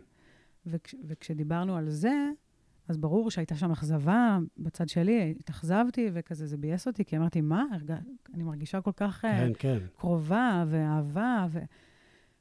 [0.66, 2.31] וכש, וכשדיברנו על זה,
[2.90, 7.64] אז ברור שהייתה שם אכזבה בצד שלי, התאכזבתי וכזה, זה ביאס אותי, כי אמרתי, מה?
[7.72, 7.96] הרגע,
[8.35, 9.79] אני מרגישה כל כך אה, כן, כן.
[9.96, 11.59] קרובה ואהבה, ו...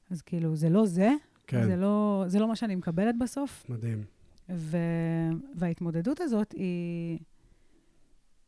[0.09, 1.11] אז כאילו, זה לא זה,
[1.47, 1.63] כן.
[1.63, 3.65] זה, לא, זה לא מה שאני מקבלת בסוף.
[3.69, 4.03] מדהים.
[4.49, 4.77] ו...
[5.55, 7.19] וההתמודדות הזאת היא...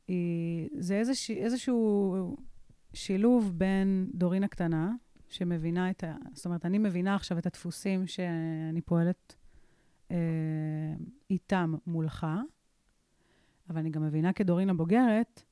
[0.07, 0.69] היא...
[0.77, 1.33] זה איזושה...
[1.33, 2.35] איזשהו
[2.93, 4.91] שילוב בין דורין הקטנה,
[5.29, 6.15] שמבינה את ה...
[6.33, 9.35] זאת אומרת, אני מבינה עכשיו את הדפוסים שאני פועלת
[11.29, 12.27] איתם מולך,
[13.69, 15.43] אבל אני גם מבינה כדורין הבוגרת,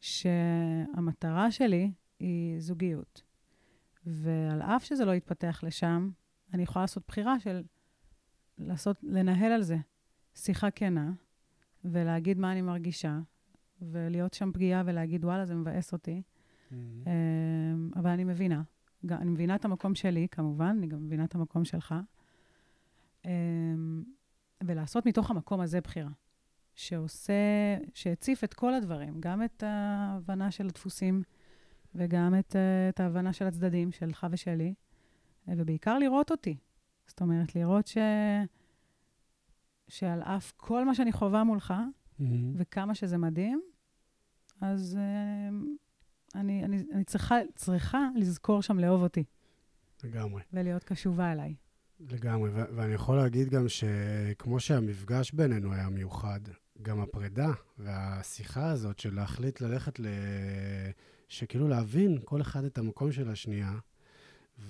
[0.00, 3.22] שהמטרה שלי היא זוגיות.
[4.06, 6.10] ועל אף שזה לא יתפתח לשם,
[6.54, 7.62] אני יכולה לעשות בחירה של
[8.58, 9.76] לעשות, לנהל על זה
[10.34, 11.12] שיחה כנה,
[11.84, 13.18] ולהגיד מה אני מרגישה,
[13.82, 16.22] ולהיות שם פגיעה ולהגיד, וואלה, זה מבאס אותי.
[16.22, 16.74] Mm-hmm.
[17.96, 18.62] אבל אני מבינה.
[19.10, 21.94] אני מבינה את המקום שלי, כמובן, אני גם מבינה את המקום שלך.
[23.24, 24.04] אמ,
[24.64, 26.10] ולעשות מתוך המקום הזה בחירה.
[26.74, 27.32] שעושה,
[27.94, 31.22] שהציף את כל הדברים, גם את ההבנה של הדפוסים
[31.94, 32.56] וגם את,
[32.88, 34.74] את ההבנה של הצדדים, שלך ושלי,
[35.48, 36.56] ובעיקר לראות אותי.
[37.06, 37.98] זאת אומרת, לראות ש...
[39.88, 42.24] שעל אף כל מה שאני חווה מולך, mm-hmm.
[42.54, 43.62] וכמה שזה מדהים,
[44.60, 45.54] אז uh,
[46.34, 49.24] אני, אני, אני צריכה, צריכה לזכור שם לאהוב אותי.
[50.04, 50.42] לגמרי.
[50.52, 51.54] ולהיות קשובה אליי.
[52.08, 56.40] לגמרי, ו- ואני יכול להגיד גם שכמו שהמפגש בינינו היה מיוחד,
[56.82, 60.06] גם הפרידה והשיחה הזאת של להחליט ללכת ל...
[61.28, 63.72] שכאילו להבין כל אחד את המקום של השנייה,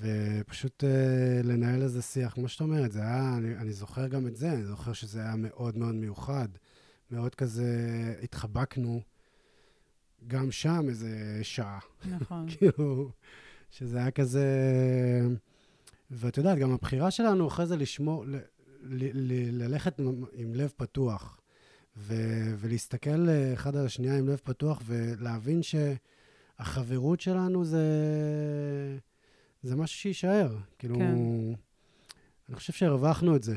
[0.00, 4.36] ופשוט uh, לנהל איזה שיח, כמו שאת אומרת, זה היה, אני, אני זוכר גם את
[4.36, 6.48] זה, אני זוכר שזה היה מאוד מאוד מיוחד,
[7.10, 7.68] מאוד כזה,
[8.22, 9.00] התחבקנו
[10.26, 11.78] גם שם איזה שעה.
[12.04, 12.46] נכון.
[12.50, 13.10] כאילו,
[13.70, 14.46] שזה היה כזה...
[16.10, 18.36] ואת יודעת, גם הבחירה שלנו אחרי זה לשמור, ל,
[18.82, 20.00] ל, ל, ללכת
[20.32, 21.40] עם לב פתוח,
[21.96, 22.14] ו,
[22.58, 27.84] ולהסתכל אחד על השנייה עם לב פתוח, ולהבין שהחברות שלנו זה,
[29.62, 30.56] זה משהו שיישאר.
[30.78, 31.14] כאילו, כן.
[32.48, 33.56] אני חושב שהרווחנו את זה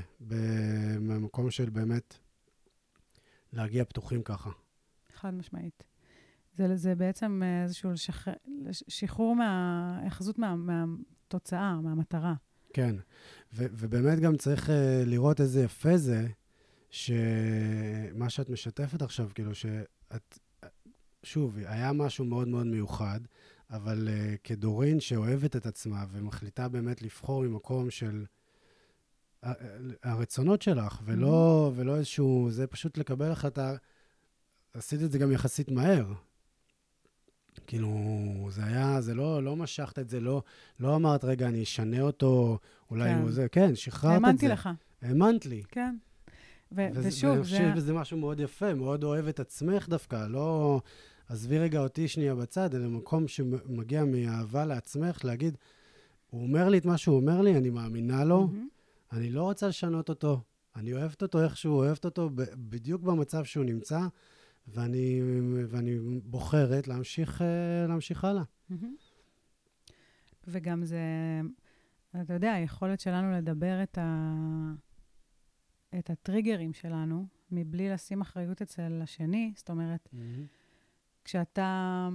[1.00, 2.18] במקום של באמת
[3.54, 4.50] להגיע פתוחים ככה.
[5.14, 5.84] חד משמעית.
[6.58, 8.28] זה, זה בעצם איזשהו לשח...
[8.72, 10.56] שחרור מההאחזות מה,
[11.34, 12.34] מהתוצאה, מהמטרה.
[12.74, 12.96] כן,
[13.54, 14.72] ו- ובאמת גם צריך uh,
[15.06, 16.28] לראות איזה יפה זה,
[16.90, 20.40] שמה שאת משתפת עכשיו, כאילו שאת,
[21.24, 23.20] שוב, היה משהו מאוד מאוד מיוחד,
[23.70, 28.26] אבל uh, כדורין שאוהבת את עצמה ומחליטה באמת לבחור ממקום של
[30.04, 31.80] הרצונות שלך, ולא, mm-hmm.
[31.80, 33.76] ולא איזשהו, זה פשוט לקבל החלטה,
[34.74, 36.14] עשית את זה גם יחסית מהר.
[37.68, 37.90] כאילו,
[38.50, 40.42] זה היה, זה לא, לא משכת את זה, לא,
[40.80, 42.60] לא אמרת, רגע, אני אשנה אותו,
[42.92, 43.20] אולי כן.
[43.22, 44.26] הוא זה, כן, שחררת את זה.
[44.28, 44.70] האמנתי לך.
[45.02, 45.64] האמנת לי.
[45.70, 45.96] כן.
[46.72, 50.28] ו- וזה, ושוב, ואני חושב שיש בזה משהו מאוד יפה, מאוד אוהב את עצמך דווקא,
[50.30, 50.82] לא...
[51.30, 55.58] עזבי רגע אותי שנייה בצד, אלא מקום שמגיע מאהבה לעצמך, להגיד,
[56.30, 59.16] הוא אומר לי את מה שהוא אומר לי, אני מאמינה לו, mm-hmm.
[59.18, 60.42] אני לא רוצה לשנות אותו,
[60.76, 64.00] אני אוהבת אותו איך שהוא אוהבת אותו, בדיוק במצב שהוא נמצא,
[64.68, 65.22] ואני,
[65.68, 68.44] ואני בוחרת להמשיך, אה, להמשיך הלאה.
[70.48, 71.02] וגם זה,
[72.22, 74.34] אתה יודע, היכולת שלנו לדבר את, ה,
[76.00, 80.18] את הטריגרים שלנו, מבלי לשים אחריות אצל השני, זאת אומרת, mm-hmm.
[81.24, 82.10] כשאתה,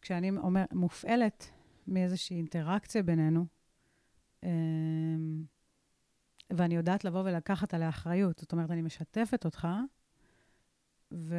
[0.00, 1.50] כשאני אומר, מופעלת
[1.86, 3.46] מאיזושהי אינטראקציה בינינו,
[4.42, 5.44] אמ,
[6.50, 9.68] ואני יודעת לבוא ולקחת עליה אחריות, זאת אומרת, אני משתפת אותך,
[11.14, 11.36] ו...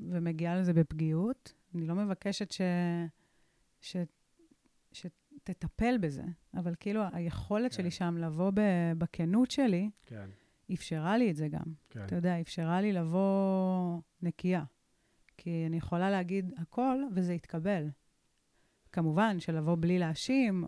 [0.00, 1.52] ומגיעה לזה בפגיעות.
[1.74, 2.60] אני לא מבקשת ש...
[3.80, 3.96] ש...
[4.92, 7.76] שתטפל בזה, אבל כאילו היכולת כן.
[7.76, 8.60] שלי שם לבוא ב...
[8.98, 10.28] בכנות שלי, כן.
[10.72, 11.64] אפשרה לי את זה גם.
[11.90, 12.04] כן.
[12.04, 14.64] אתה יודע, אפשרה לי לבוא נקייה.
[15.36, 17.88] כי אני יכולה להגיד הכל, וזה יתקבל.
[18.92, 20.64] כמובן, שלבוא בלי להאשים,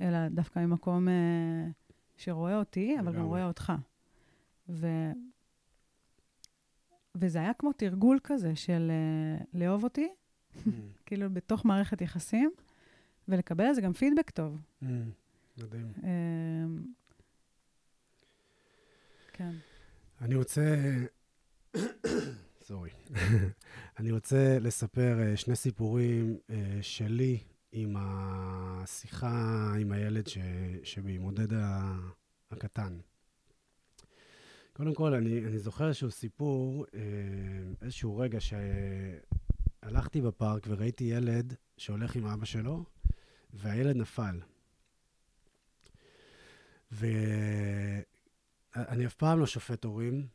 [0.00, 1.66] אלא דווקא ממקום אה,
[2.16, 3.72] שרואה אותי, אבל גם רואה אותך.
[4.68, 4.86] ו...
[7.14, 8.90] וזה היה כמו תרגול כזה של
[9.40, 10.68] uh, לאהוב אותי, mm.
[11.06, 12.50] כאילו בתוך מערכת יחסים,
[13.28, 14.58] ולקבל על זה גם פידבק טוב.
[14.82, 14.86] Mm.
[15.58, 15.92] מדהים.
[15.96, 16.04] Uh,
[19.32, 19.52] כן.
[20.20, 20.94] אני רוצה...
[22.66, 22.90] סורי.
[23.98, 27.38] אני רוצה לספר uh, שני סיפורים uh, שלי
[27.72, 30.38] עם השיחה עם הילד ש...
[30.82, 31.48] שבי, מודד
[32.50, 32.98] הקטן.
[34.76, 37.00] קודם כל, אני, אני זוכר איזשהו סיפור, אה,
[37.82, 38.38] איזשהו רגע
[39.82, 42.84] שהלכתי בפארק וראיתי ילד שהולך עם אבא שלו,
[43.52, 44.40] והילד נפל.
[46.92, 48.02] ואני
[49.06, 50.26] אף פעם לא שופט הורים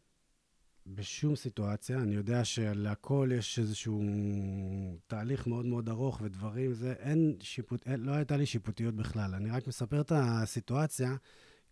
[0.88, 1.98] בשום סיטואציה.
[1.98, 4.04] אני יודע שלהכל יש איזשהו
[5.08, 9.36] תהליך מאוד מאוד ארוך ודברים, זה, אין שיפוט, אין, לא הייתה לי שיפוטיות בכלל.
[9.36, 11.16] אני רק מספר את הסיטואציה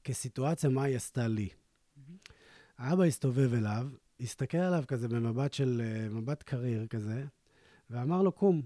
[0.03, 1.49] כסיטואציה, מה היא עשתה לי.
[1.49, 2.36] Mm-hmm.
[2.77, 7.25] האבא הסתובב אליו, הסתכל עליו כזה במבט של, אה, מבט קריר כזה,
[7.89, 8.61] ואמר לו, קום.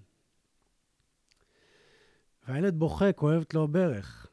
[2.47, 4.27] והילד בוכה, כואבת לו ברך.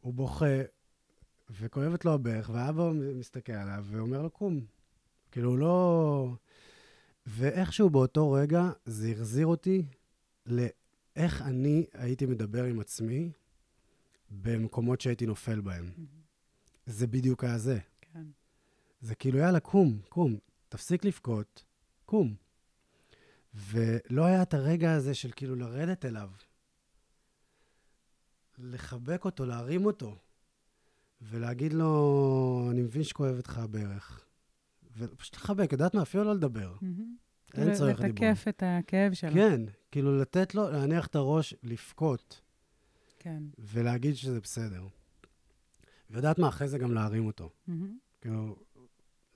[0.00, 0.62] הוא בוכה,
[1.50, 4.60] וכואבת לו הברך, והאבא מסתכל עליו ואומר לו, קום.
[5.30, 6.34] כאילו, לא...
[7.26, 9.82] ואיכשהו באותו רגע זה החזיר אותי
[10.46, 13.32] לאיך אני הייתי מדבר עם עצמי
[14.30, 15.92] במקומות שהייתי נופל בהם.
[16.86, 17.78] זה בדיוק היה זה.
[19.02, 20.36] זה כאילו, יאללה, קום, קום,
[20.68, 21.64] תפסיק לבכות,
[22.04, 22.34] קום.
[23.54, 26.30] ולא היה את הרגע הזה של כאילו לרדת אליו,
[28.58, 30.16] לחבק אותו, להרים אותו,
[31.22, 34.24] ולהגיד לו, אני מבין שכואבת לך הברך.
[34.96, 36.02] ופשוט לחבק, יודעת מה?
[36.02, 36.76] אפילו לא לדבר.
[37.54, 38.28] אין צורך דיבור.
[38.28, 39.32] לתקף את הכאב שלו.
[39.32, 39.60] כן,
[39.90, 42.40] כאילו לתת לו, להניח את הראש, לבכות,
[43.18, 43.42] כן.
[43.58, 44.86] ולהגיד שזה בסדר.
[46.10, 46.48] ויודעת מה?
[46.48, 47.50] אחרי זה גם להרים אותו.
[47.66, 47.98] מהמם.
[48.20, 48.56] כאילו,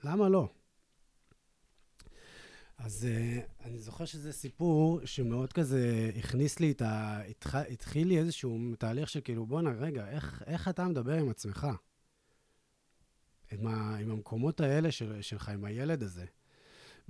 [0.07, 0.49] למה לא?
[2.77, 7.21] אז uh, אני זוכר שזה סיפור שמאוד כזה הכניס לי את ה...
[7.21, 7.55] התח...
[7.55, 11.67] התחיל לי איזשהו תהליך של כאילו, בואנה, רגע, איך, איך אתה מדבר עם עצמך?
[13.51, 13.97] עם, ה...
[13.97, 15.21] עם המקומות האלה של...
[15.21, 16.25] שלך, עם הילד הזה.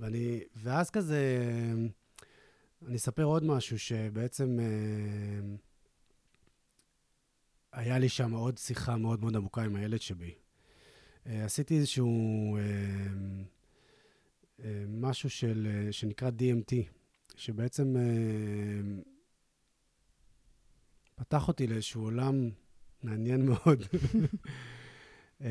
[0.00, 0.40] ואני...
[0.56, 1.42] ואז כזה...
[2.86, 4.58] אני אספר עוד משהו שבעצם...
[4.58, 5.68] Uh,
[7.72, 10.34] היה לי שם עוד שיחה מאוד מאוד עמוקה עם הילד שבי.
[11.28, 12.60] Uh, עשיתי איזשהו uh,
[14.60, 16.74] uh, משהו של, שנקרא DMT,
[17.36, 17.96] שבעצם
[21.14, 22.50] פתח אותי לאיזשהו עולם
[23.02, 23.82] מעניין מאוד.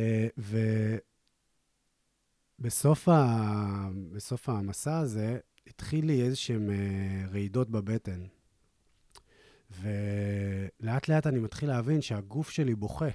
[2.59, 3.89] ובסוף ה...
[4.11, 6.73] בסוף המסע הזה התחיל לי איזשהן uh,
[7.31, 8.25] רעידות בבטן.
[9.71, 13.09] ולאט לאט אני מתחיל להבין שהגוף שלי בוכה.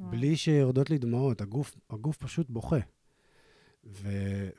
[0.00, 2.78] בלי שיורדות לי דמעות, הגוף, הגוף פשוט בוכה.
[3.84, 4.08] ו,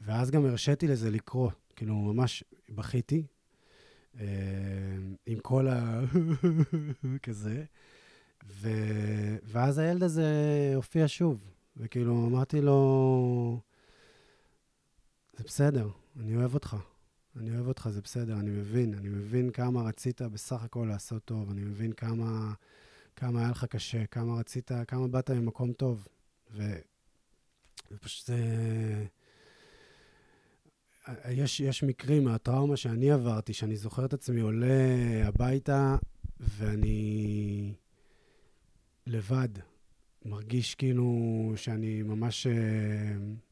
[0.02, 3.26] ואז גם הרשיתי לזה לקרות, כאילו ממש בכיתי,
[4.20, 4.26] אה,
[5.26, 6.02] עם כל ה...
[7.24, 7.64] כזה,
[8.50, 8.70] ו,
[9.44, 10.32] ואז הילד הזה
[10.76, 11.40] הופיע שוב,
[11.78, 13.60] וכאילו אמרתי לו,
[15.38, 16.78] זה בסדר, אני אוהב אותך.
[17.36, 18.94] אני אוהב אותך, זה בסדר, אני מבין.
[18.94, 22.54] אני מבין כמה רצית בסך הכל לעשות טוב, אני מבין כמה,
[23.16, 26.08] כמה היה לך קשה, כמה רצית, כמה באת ממקום טוב.
[26.52, 26.64] ו...
[27.92, 28.38] ופשוט זה...
[31.30, 34.68] יש, יש מקרים מהטראומה שאני עברתי, שאני זוכר את עצמי עולה
[35.24, 35.96] הביתה
[36.40, 37.74] ואני
[39.08, 39.50] לבד.
[40.26, 41.14] מרגיש כאילו
[41.56, 42.48] שאני ממש...
[42.48, 42.54] אה,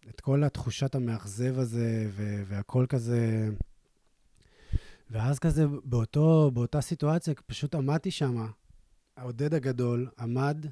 [0.10, 3.50] את כל התחושת המאכזב הזה ו- והכל כזה...
[5.12, 8.46] ואז כזה באותו, באותה סיטואציה, פשוט עמדתי שם,
[9.20, 10.66] העודד הגדול עמד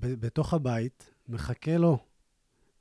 [0.00, 1.98] ב- בתוך הבית, מחכה לו,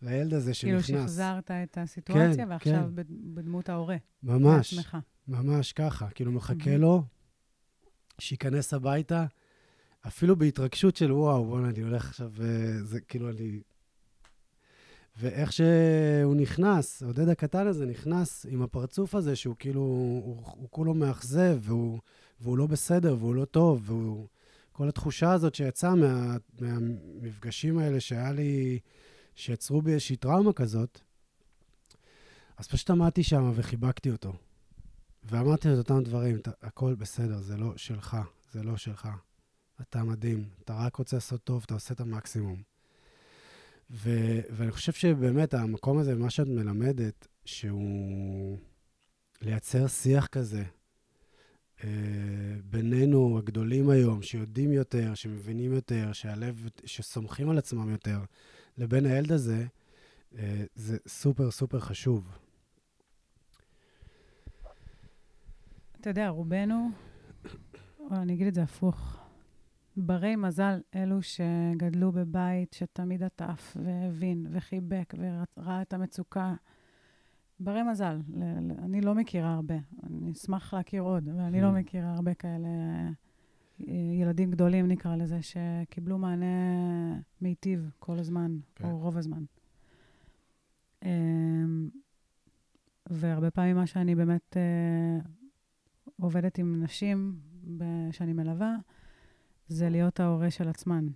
[0.01, 0.85] לילד הזה שנכנס.
[0.85, 2.95] כאילו שחזרת את הסיטואציה, כן, ועכשיו כן.
[2.95, 3.97] בד- בדמות ההורה.
[4.23, 4.97] ממש, בעצמך.
[5.27, 6.07] ממש ככה.
[6.09, 6.81] כאילו מחכה מהמם.
[6.81, 7.03] לו,
[8.19, 9.25] שייכנס הביתה,
[10.07, 13.59] אפילו בהתרגשות של וואו, בוא'נה, אני הולך עכשיו, אה, זה כאילו אני...
[15.17, 20.93] ואיך שהוא נכנס, עודד הקטן הזה נכנס עם הפרצוף הזה, שהוא כאילו, הוא, הוא כולו
[20.93, 21.99] מאכזב, והוא,
[22.41, 24.27] והוא לא בסדר, והוא לא טוב, והוא...
[24.77, 28.79] כל התחושה הזאת שיצאה מה, מהמפגשים האלה שהיה לי,
[29.35, 30.99] שיצרו בי איזושהי טראומה כזאת,
[32.57, 34.33] אז פשוט עמדתי שם וחיבקתי אותו.
[35.23, 38.17] ואמרתי את אותם דברים, "אתה- הכל בסדר, זה לא שלך,
[38.51, 39.09] זה לא שלך.
[39.81, 42.61] אתה מדהים, אתה רק רוצה לעשות טוב, אתה עושה את המקסימום.
[43.91, 48.57] ו- ואני חושב שבאמת המקום הזה, מה שאת מלמדת, שהוא
[49.41, 50.63] לייצר שיח כזה
[52.63, 58.19] בינינו, הגדולים היום, שיודעים יותר, שמבינים יותר, שהלב, שסומכים על עצמם יותר,
[58.77, 59.65] לבין הילד הזה,
[60.37, 62.37] אה, זה סופר סופר חשוב.
[66.01, 66.89] אתה יודע, רובנו,
[67.99, 69.17] או אני אגיד את זה הפוך,
[69.97, 76.53] ברי מזל אלו שגדלו בבית שתמיד עטף והבין וחיבק וראה את המצוקה.
[77.59, 78.19] ברי מזל.
[78.79, 79.75] אני לא מכירה הרבה.
[80.03, 81.79] אני אשמח להכיר עוד, אבל אני לא Mm.
[81.79, 82.67] מכירה הרבה כאלה
[83.87, 86.45] אה, ילדים גדולים, נקרא לזה, שקיבלו מענה
[87.41, 88.85] מיטיב כל הזמן, כן.
[88.85, 89.43] או רוב הזמן.
[91.05, 91.89] אמ,
[93.09, 95.19] והרבה פעמים מה שאני באמת אה,
[96.21, 97.39] עובדת עם נשים
[98.11, 98.75] שאני מלווה,
[99.67, 101.07] זה להיות ההורה של עצמן.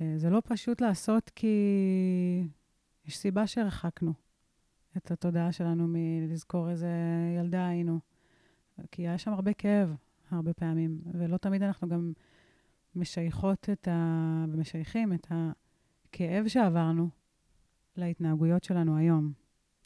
[0.00, 1.56] אה, זה לא פשוט לעשות כי
[3.06, 4.12] יש סיבה שהרחקנו
[4.96, 6.90] את התודעה שלנו מלזכור איזה
[7.38, 8.00] ילדה היינו.
[8.90, 9.94] כי היה שם הרבה כאב,
[10.30, 12.12] הרבה פעמים, ולא תמיד אנחנו גם
[12.96, 14.44] משייכות את ה...
[14.52, 17.08] ומשייכים את הכאב שעברנו
[17.96, 19.32] להתנהגויות שלנו היום,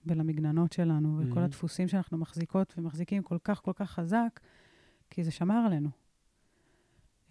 [0.07, 1.43] ולמגננות שלנו, וכל Mhm.
[1.43, 4.41] הדפוסים שאנחנו מחזיקות ומחזיקים כל כך כל כך חזק,
[5.11, 5.89] כי זה שמר עלינו.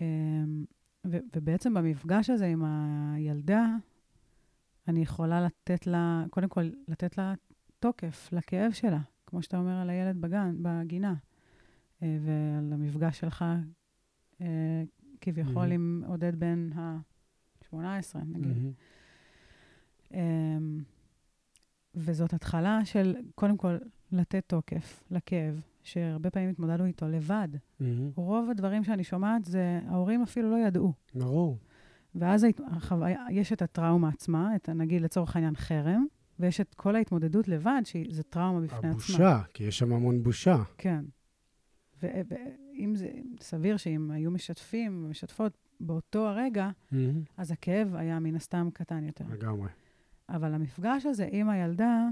[0.02, 0.66] אמ,
[1.08, 3.66] ו- ובעצם במפגש הזה עם הילדה,
[4.88, 7.34] אני יכולה לתת לה, קודם כל, לתת לה
[7.80, 11.14] תוקף לכאב שלה, כמו שאתה אומר על הילד בגן, בגינה,
[12.04, 13.46] אה, ועל המפגש שלך,
[14.42, 14.84] אה,
[15.22, 15.74] כביכול, Mhm.
[15.74, 17.76] עם עודד בן ה-18,
[18.26, 18.58] נגיד.
[20.14, 20.84] אמ,
[21.96, 23.78] וזאת התחלה של, קודם כל,
[24.12, 27.48] לתת תוקף לכאב, שהרבה פעמים התמודדנו איתו לבד.
[27.80, 28.10] מהמם.
[28.16, 30.94] רוב הדברים שאני שומעת זה, ההורים אפילו לא ידעו.
[31.16, 31.58] ברור.
[32.16, 32.46] ואז
[33.30, 36.06] יש את הטראומה עצמה, את, נגיד לצורך העניין חרם,
[36.40, 38.90] ויש את כל ההתמודדות לבד, שזו טראומה בפני עצמה.
[38.92, 40.64] הבושה, כי יש שם המון בושה.
[40.78, 41.06] כן.
[42.02, 43.12] ואם זה
[43.42, 47.24] סביר שאם היו משתפים ומשתפות באותו הרגע, מהמם.
[47.38, 49.26] אז הכאב היה מן הסתם קטן יותר.
[49.30, 49.70] לגמרי.
[50.30, 52.08] אבל המפגש הזה עם הילדה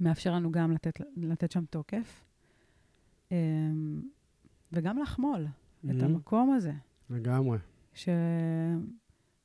[0.00, 2.24] מאפשר לנו גם לתת, לתת שם תוקף,
[3.32, 4.02] אמ,
[4.72, 6.04] וגם לחמול את מהמם.
[6.04, 6.72] המקום הזה,
[7.10, 7.58] לגמרי.
[7.94, 8.08] ש...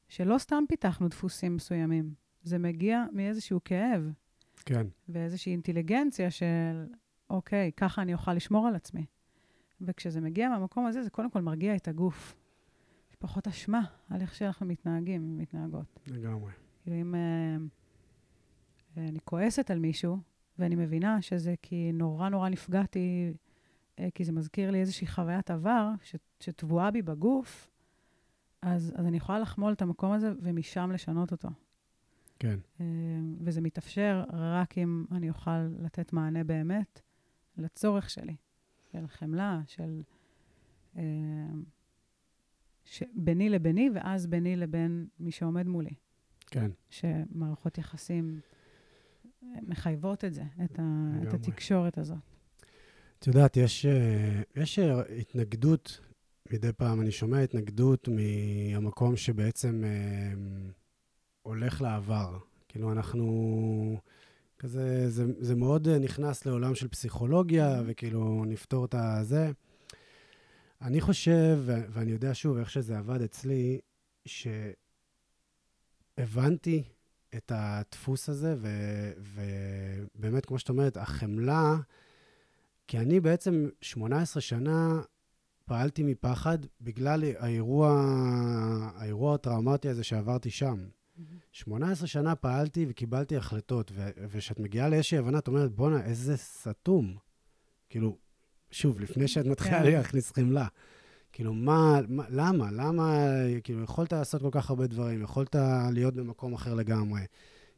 [0.09, 2.13] שלא סתם פיתחנו דפוסים מסוימים,
[2.43, 4.11] זה מגיע מאיזשהו כאב
[4.65, 4.87] כן.
[5.09, 6.85] ואיזושהי אינטליגנציה של,
[7.29, 9.05] אוקיי, ככה אני אוכל לשמור על עצמי.
[9.81, 12.35] וכשזה מגיע מהמקום הזה, זה קודם כל מרגיע את הגוף.
[13.09, 15.99] יש פחות אשמה על איך שאנחנו מתנהגים ומתנהגות.
[16.07, 16.51] לגמרי.
[16.83, 17.57] כאילו, אם אה,
[18.97, 20.17] אה, אני כועסת על מישהו,
[20.59, 23.33] ואני מבינה שזה כי נורא נורא נפגעתי,
[23.99, 27.69] אה, כי זה מזכיר לי איזושהי חוויית עבר ש- שטבועה בי בגוף,
[28.61, 31.49] אז, אז אני יכולה לחמול את המקום הזה ומשם לשנות אותו.
[32.39, 32.59] כן.
[32.81, 32.85] אה,
[33.39, 37.01] וזה מתאפשר רק אם אני אוכל לתת מענה באמת
[37.57, 38.35] לצורך שלי,
[38.91, 40.01] של חמלה, של...
[40.97, 41.03] אה,
[42.85, 45.93] ש- ביני לביני, ואז ביני לבין מי שעומד מולי.
[46.47, 46.71] כן.
[46.89, 48.39] שמערכות יחסים
[49.43, 51.33] אה, מחייבות את זה, את, ה, את.
[51.33, 52.17] התקשורת הזאת.
[53.19, 53.85] את יודעת, יש,
[54.55, 54.79] יש
[55.19, 55.99] התנגדות,
[56.53, 59.83] מדי פעם אני שומע התנגדות מהמקום שבעצם
[61.41, 62.37] הולך לעבר.
[62.67, 63.99] כאילו, אנחנו...
[64.59, 69.51] כזה, זה, זה מאוד אה, נכנס לעולם של פסיכולוגיה, וכאילו, נפתור את הזה.
[70.81, 73.79] אני חושב, ו- ואני יודע שוב איך שזה עבד אצלי,
[76.17, 76.83] שהבנתי
[77.35, 81.75] את הדפוס הזה, ו- ובאמת, כמו שאת אומרת, החמלה,
[82.87, 85.01] כי אני בעצם 18 שנה
[85.65, 88.03] פעלתי מפחד בגלל האירוע,
[88.95, 90.85] האירוע הטראומטי הזה שעברתי שם.
[91.51, 97.15] 18 שנה פעלתי וקיבלתי החלטות, ו- וכשאת מגיעה לאיזושהי הבנה, את אומרת, בואנה, איזה סתום.
[97.89, 98.17] כאילו,
[98.71, 99.91] שוב, לפני שאת מתחילה כן.
[99.91, 100.67] להכניס חמלה.
[101.31, 102.71] כאילו, מה, מה, למה?
[102.71, 103.25] למה,
[103.63, 105.55] כאילו, יכולת לעשות כל כך הרבה דברים, יכולת
[105.91, 107.21] להיות במקום אחר לגמרי.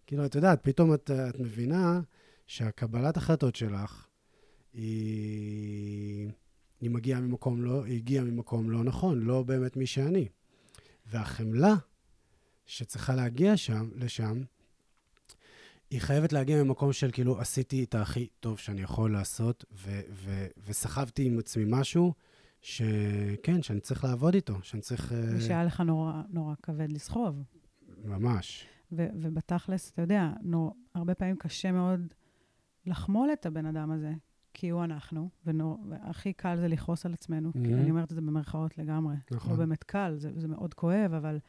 [0.08, 2.02] כאילו, את יודעת, פתאום את, את מבינה
[2.48, 4.08] שהקבלת החלטות שלך,
[4.74, 6.30] היא,
[6.82, 10.28] היא מגיעה ממקום לא, היא הגיעה ממקום לא נכון, לא באמת מי שאני.
[11.06, 11.76] והחמלה
[12.72, 14.44] שצריכה להגיע שם, לשם,
[15.90, 20.48] היא חייבת להגיע ממקום של כאילו, עשיתי את הכי טוב שאני יכול לעשות, ו- ו-
[20.66, 22.14] וסחבתי עם עצמי משהו
[22.62, 25.12] שכן, שאני צריך לעבוד איתו, שאני צריך...
[25.12, 27.44] אה, ושהיה לך נורא, נורא כבד לסחוב.
[28.04, 28.66] ממש.
[28.92, 32.14] ו- ובתכלס, אתה יודע, נור, הרבה פעמים קשה מאוד
[32.86, 34.14] לחמול את הבן אדם הזה,
[34.54, 37.50] כי הוא אנחנו, ונור, והכי קל זה לכעוס על עצמנו.
[37.50, 37.68] Mhm.
[37.68, 39.16] כי אני אומרת את זה במרכאות לגמרי.
[39.32, 39.52] נכון.
[39.52, 41.40] לא באמת קל, זה, זה מאוד כואב, אבל,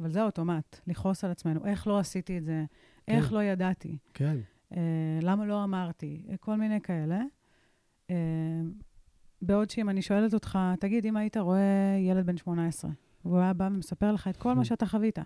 [0.00, 1.66] אבל זה האוטומט, לכעוס על עצמנו.
[1.66, 2.64] איך לא עשיתי את זה?
[3.08, 3.34] איך כן.
[3.34, 3.98] לא ידעתי?
[4.14, 4.36] כן,
[4.76, 4.80] אה,
[5.22, 6.22] למה לא אמרתי?
[6.28, 7.20] אה, כל מיני כאלה.
[8.10, 8.16] אה,
[9.42, 11.60] בעוד שאם אני שואלת אותך, תגיד, אם היית רואה
[12.00, 12.90] ילד בן 18,
[13.24, 15.18] והוא היה בא ומספר לך את כל מה שאתה חווית,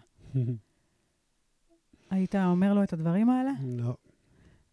[2.10, 3.50] היית אומר לו את הדברים האלה?
[3.62, 3.96] לא,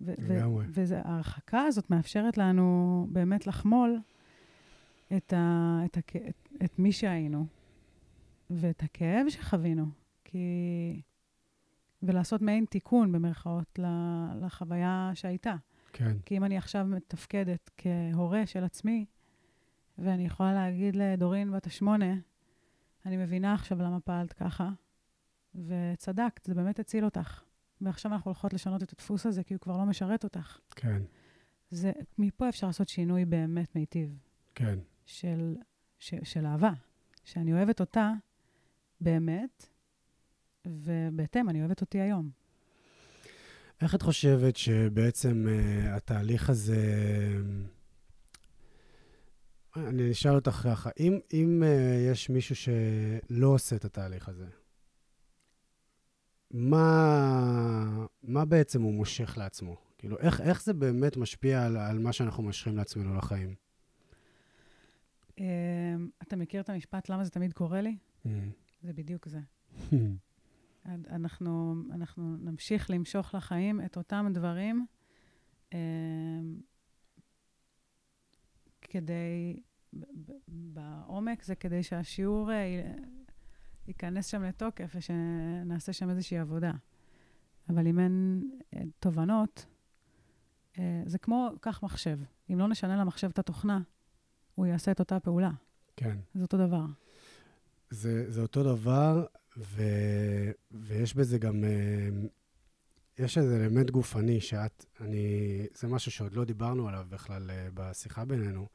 [0.02, 0.66] לגמרי.
[0.74, 4.00] וההרחקה הזאת מאפשרת לנו באמת לחמול
[5.18, 7.46] את, ה- את, הכ- את, את מי שהיינו
[8.52, 9.86] ואת הכאב שחווינו.
[10.24, 11.02] כי...
[12.04, 13.80] ולעשות מעין תיקון, במרכאות,
[14.42, 15.56] לחוויה שהייתה.
[15.94, 19.06] כן, כי אם אני עכשיו מתפקדת כהורה של עצמי,
[19.98, 22.16] ואני יכולה להגיד לדורין בת השמונה,
[23.06, 24.70] אני מבינה עכשיו למה פעלת ככה,
[25.56, 27.44] וצדקת, זה באמת הציל אותך.
[27.82, 30.60] ועכשיו אנחנו הולכות לשנות את הדפוס הזה, כי הוא כבר לא משרת אותך.
[30.76, 31.02] כן,
[31.70, 34.18] זה, מפה אפשר לעשות שינוי באמת מיטיב
[34.56, 34.80] כן.
[35.06, 35.56] של,
[36.00, 36.72] ש, של אהבה,
[37.24, 38.12] שאני אוהבת אותה
[39.02, 39.68] באמת,
[40.68, 42.30] ובהתאם, אני אוהבת אותי היום.
[43.82, 46.78] איך את חושבת שבעצם uh, התהליך הזה...
[49.78, 54.46] אה, אני אשאל אותך ככה, אם, אם uh, יש מישהו שלא עושה את התהליך הזה,
[56.52, 59.76] מה, מה בעצם הוא מושך לעצמו?
[59.98, 63.56] כאילו, איך, איך זה באמת משפיע על, על מה שאנחנו מושכים לעצמנו לחיים?
[65.40, 65.46] אה,
[66.22, 67.96] אתה מכיר את המשפט, למה זה תמיד קורה לי?
[68.82, 69.40] זה בדיוק זה.
[70.86, 74.86] אנחנו, אנחנו נמשיך למשוך לחיים את אותם דברים
[75.74, 75.80] אה,
[78.82, 79.60] כדי,
[80.48, 82.94] בעומק זה כדי שהשיעור אה,
[83.88, 86.72] ייכנס שם לתוקף ושנעשה שם איזושהי עבודה.
[87.70, 88.44] אבל אם אין
[88.76, 89.66] אה, תובנות,
[90.80, 92.20] אה, זה כמו, קח מחשב.
[92.54, 93.80] אם לא נשנה למחשב את התוכנה,
[94.56, 95.52] הוא יעשה את אותה פעולה.
[95.96, 96.18] כן.
[96.34, 96.86] זה אותו דבר.
[97.92, 99.26] זה, זה אותו דבר,
[99.58, 99.84] ו,
[100.72, 102.10] ויש בזה גם, אה,
[103.20, 108.68] יש איזה אלמנט גופני שאת, אני, זה משהו שעוד לא דיברנו עליו בכלל בשיחה בינינו,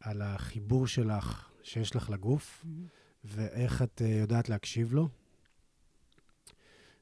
[0.00, 2.68] על החיבור שלך, שיש לך לגוף, mm-hmm.
[3.24, 5.08] ואיך את יודעת להקשיב לו.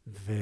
[0.06, 0.32] ו...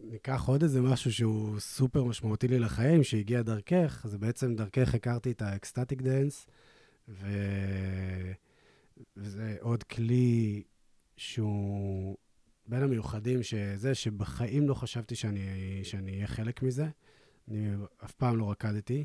[0.00, 5.30] ניקח עוד איזה משהו שהוא סופר משמעותי לי לחיים, שהגיע דרכך, זה בעצם דרכך הכרתי
[5.30, 6.46] את ה ecstatic dance,
[7.08, 7.26] ו...
[9.16, 10.62] וזה עוד כלי
[11.16, 12.16] שהוא
[12.66, 15.40] בין המיוחדים, שזה, שבחיים לא חשבתי שאני,
[15.82, 16.88] שאני אהיה חלק מזה.
[17.48, 17.68] אני
[18.04, 19.04] אף פעם לא רקדתי,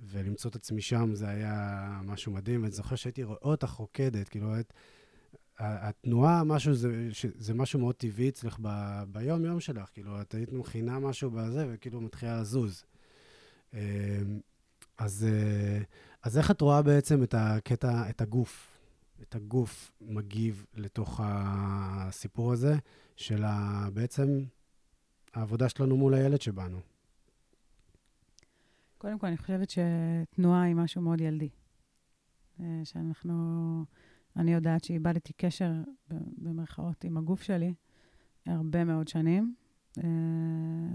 [0.00, 4.60] ולמצוא את עצמי שם זה היה משהו מדהים, ואני זוכר שהייתי רואה אותך רוקדת, כאילו,
[4.60, 4.72] את...
[5.58, 9.88] התנועה, משהו, זה, זה משהו מאוד טבעי אצלך ב, ביום-יום שלך.
[9.92, 12.84] כאילו, את היית מכינה משהו בזה, וכאילו מתחילה לזוז.
[13.74, 13.78] אמ,
[14.98, 15.82] אז, אה,
[16.22, 18.78] אז איך את רואה בעצם את הקטע, את הגוף,
[19.22, 22.76] את הגוף מגיב לתוך הסיפור הזה
[23.16, 24.44] של ה, בעצם
[25.34, 26.80] העבודה שלנו מול הילד שבנו?
[28.98, 31.48] קודם כל, אני חושבת שתנועה היא משהו מאוד ילדי.
[32.60, 33.84] אה, שאנחנו...
[34.36, 35.72] אני יודעת שאיבדתי קשר,
[36.38, 37.74] במרכאות, עם הגוף שלי
[38.46, 39.54] הרבה מאוד שנים,
[39.98, 40.02] אה,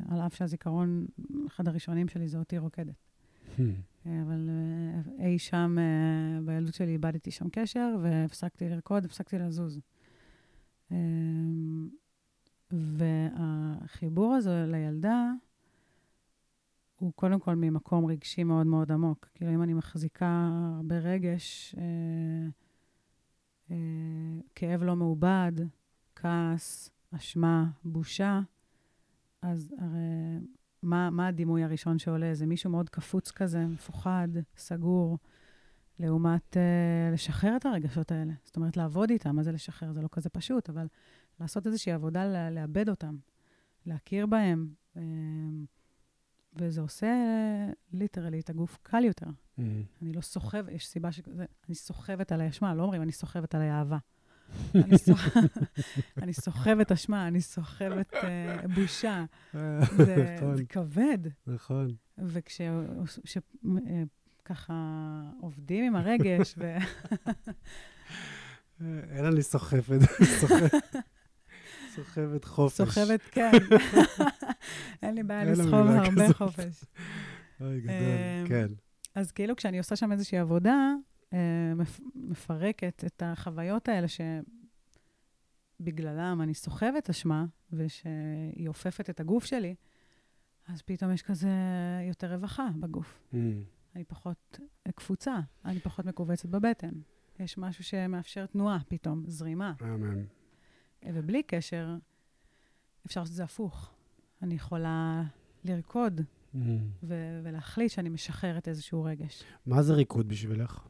[0.10, 1.06] על אף שהזיכרון,
[1.48, 2.96] אחד הראשונים שלי זה אותי רוקדת.
[4.06, 5.78] אה, אבל אה, אי שם,
[6.46, 9.80] בילדות שלי איבדתי שם קשר, והפסקתי לרקוד, הפסקתי לזוז.
[12.72, 15.32] והחיבור הזה לילדה,
[17.04, 19.30] הוא קודם כל ממקום רגשי מאוד מאוד עמוק.
[19.34, 21.84] כאילו, אם אני מחזיקה הרבה רגש, אה,
[23.72, 23.76] אה,
[24.56, 25.52] כאב לא מעובד,
[26.16, 28.42] כעס, אשמה, בושה,
[29.42, 30.40] אז הרי
[30.84, 32.34] מה, מה הדימוי הראשון שעולה?
[32.34, 34.28] זה מישהו מאוד קפוץ כזה, מפוחד,
[34.58, 35.18] סגור,
[36.00, 38.34] לעומת uh, לשחרר את הרגשות האלה.
[38.44, 39.92] זאת אומרת, לעבוד איתם, מה זה לשחרר?
[39.92, 40.88] זה לא כזה פשוט, אבל
[41.40, 43.16] לעשות איזושהי עבודה, לאבד אותם,
[43.86, 44.74] להכיר בהם.
[44.96, 45.00] Uh,
[46.56, 47.14] וזה עושה
[47.94, 49.26] ליטרלי את הגוף קל יותר.
[49.26, 49.62] Mm.
[50.02, 53.72] אני לא סוחבת, יש סיבה שזה, אני סוחבת עליי אשמה, לא אומרים אני סוחבת עליי
[53.72, 53.98] אהבה.
[56.22, 59.26] אני סוחבת אשמה, אני סוחבת uh, בושה.
[59.98, 60.56] זה, נכון.
[60.56, 61.18] זה כבד.
[61.48, 61.96] נכון.
[62.18, 63.44] וכשככה
[64.70, 66.76] אה, עובדים עם הרגש, ו...
[69.10, 70.02] אין לי סוחבת,
[71.96, 72.78] סוחבת חופש.
[72.78, 73.52] סוחבת, כן.
[75.04, 76.86] אין לי בעיה לסחוב הרבה חופש.
[77.62, 78.68] אוי, גדול, כן.
[79.16, 80.94] אז כאילו כשאני עושה שם איזושהי עבודה, אה,
[82.16, 84.08] מפרקת את החוויות האלה
[85.80, 89.76] שבגללם אני סוחבת אשמה, ושהיא עופפת את הגוף שלי,
[90.68, 91.50] אז פתאום יש כזה
[92.08, 93.20] יותר רווחה בגוף.
[93.32, 93.36] Mm.
[93.96, 94.60] אני פחות
[94.96, 96.92] קפוצה, אני פחות מכווצת בבטן.
[97.40, 99.74] יש משהו שמאפשר תנועה פתאום, זרימה.
[99.82, 100.24] אמן.
[101.06, 101.96] ובלי קשר,
[103.06, 103.94] אפשר לעשות את זה הפוך.
[104.42, 105.24] אני יכולה
[105.64, 106.58] לרקוד mm.
[107.04, 109.44] ו- ולהחליט שאני משחררת איזשהו רגש.
[109.66, 110.88] מה זה ריקוד בשבילך?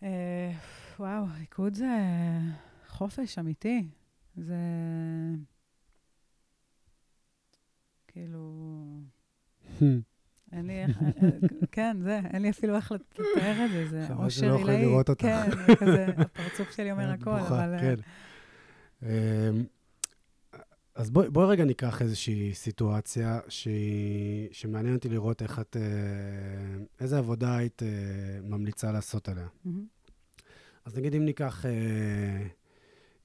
[0.00, 0.04] Uh,
[0.98, 1.86] וואו, ריקוד זה
[2.86, 3.88] חופש אמיתי.
[4.36, 4.56] זה
[8.08, 8.74] כאילו...
[10.52, 10.98] אין לי איך,
[11.72, 14.76] כן, זה, אין לי אפילו איך לתאר את זה, זה אושר עילאי.
[14.76, 15.22] חבל לראות אותך.
[15.22, 17.76] כן, כזה, הפרצוף שלי אומר הכל, אבל...
[17.80, 17.94] כן.
[20.94, 25.82] אז בואי בוא רגע ניקח איזושהי סיטואציה שהיא, שמעניין אותי לראות איך את, אה,
[27.00, 27.88] איזה עבודה היית אה,
[28.42, 29.46] ממליצה לעשות עליה.
[29.46, 29.70] Mm-hmm.
[30.84, 32.46] אז נגיד אם ניקח אה,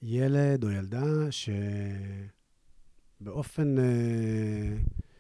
[0.01, 1.05] ילד או ילדה
[3.21, 3.75] שבאופן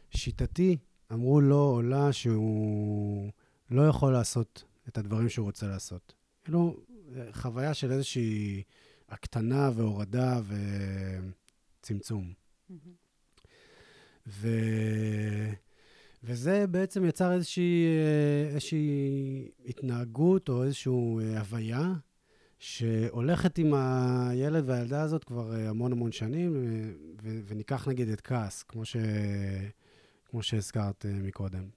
[0.09, 0.77] שיטתי
[1.13, 3.31] אמרו לו או לה שהוא
[3.71, 6.13] לא יכול לעשות את הדברים שהוא רוצה לעשות.
[6.43, 6.77] כאילו,
[7.31, 8.63] חוויה של איזושהי
[9.09, 10.41] הקטנה והורדה
[11.85, 12.33] וצמצום.
[14.27, 14.49] ו...
[16.23, 17.85] וזה בעצם יצר איזושהי,
[18.49, 20.93] איזושהי התנהגות או איזושהי
[21.37, 21.93] הוויה
[22.59, 26.53] שהולכת עם הילד והילדה הזאת כבר המון המון שנים,
[27.23, 27.39] ו...
[27.47, 28.95] וניקח נגיד את כעס, כמו ש...
[30.25, 31.69] כמו שהזכרת מקודם.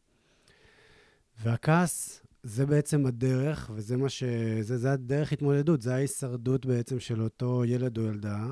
[1.43, 4.25] והכעס זה בעצם הדרך, וזה מה ש...
[4.61, 8.47] זה, זה הדרך התמודדות, זה ההישרדות בעצם של אותו ילד או ילדה,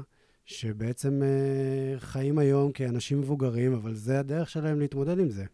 [0.46, 5.44] שבעצם אה, חיים היום כאנשים מבוגרים, אבל זה הדרך שלהם להתמודד עם זה.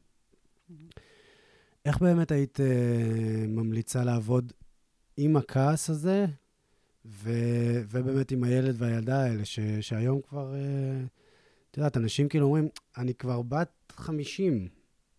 [1.85, 4.53] איך באמת היית אה, ממליצה לעבוד
[5.17, 6.27] עם הכעס הזה,
[7.07, 7.31] ו,
[7.91, 11.05] ובאמת עם הילד והילדה האלה, ש, שהיום כבר, אה,
[11.71, 14.69] את יודעת, אנשים כאילו אומרים, אני כבר בת 50,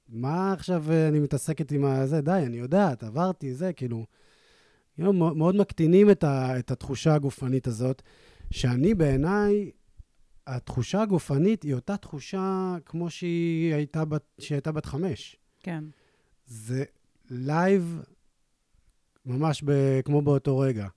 [0.09, 2.21] מה עכשיו אני מתעסקת עם הזה?
[2.21, 4.05] די, אני יודעת, עברתי, זה, כאילו...
[4.95, 8.01] כאילו מאוד מקטינים את, ה, את התחושה הגופנית הזאת,
[8.53, 9.71] שאני בעיניי,
[10.47, 15.37] התחושה הגופנית היא אותה תחושה כמו שהיא הייתה בת, שהיא הייתה בת חמש.
[15.59, 15.83] כן.
[16.45, 16.83] זה
[17.29, 18.03] לייב
[19.25, 20.87] ממש ב, כמו באותו רגע.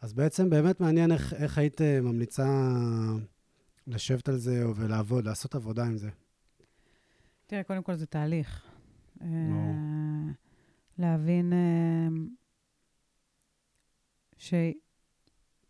[0.00, 2.46] אז בעצם באמת מעניין איך, איך היית אה, ממליצה
[3.86, 6.10] לשבת על זה ולעבוד, לעשות עבודה עם זה.
[7.46, 8.66] תראה, קודם כל זה תהליך.
[9.18, 9.22] נו.
[9.22, 10.32] אה,
[10.98, 12.08] להבין אה,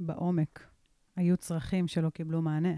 [0.01, 0.71] שבעומק
[1.16, 2.74] היו צרכים שלא קיבלו מענה.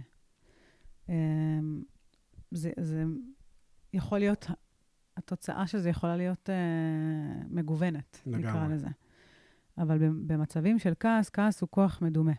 [2.51, 3.05] זה, זה
[3.93, 4.47] יכול להיות,
[5.17, 6.49] התוצאה של זה יכולה להיות
[7.51, 8.89] מגוונת, נקרא לזה.
[9.79, 12.33] אבל במצבים של כעס, כעס הוא כוח מדומה.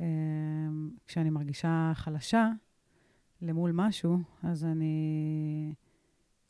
[0.00, 2.50] אמ, כשאני מרגישה חלשה
[3.42, 5.74] למול משהו, אז אני...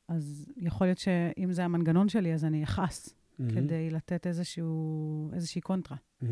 [0.09, 3.43] אז יכול להיות שאם זה המנגנון שלי, אז אני אכעס, mm-hmm.
[3.55, 5.97] כדי לתת איזשהו, איזושהי קונטרה.
[5.97, 6.27] Mm-hmm.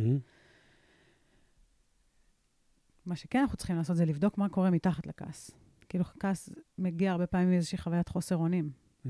[3.06, 5.50] מה שכן אנחנו צריכים לעשות זה לבדוק מה קורה מתחת לכעס.
[5.88, 6.48] כאילו, כעס
[6.78, 8.70] מגיע הרבה פעמים מאיזושהי חוויית חוסר אונים.
[8.70, 9.08] Mm-hmm.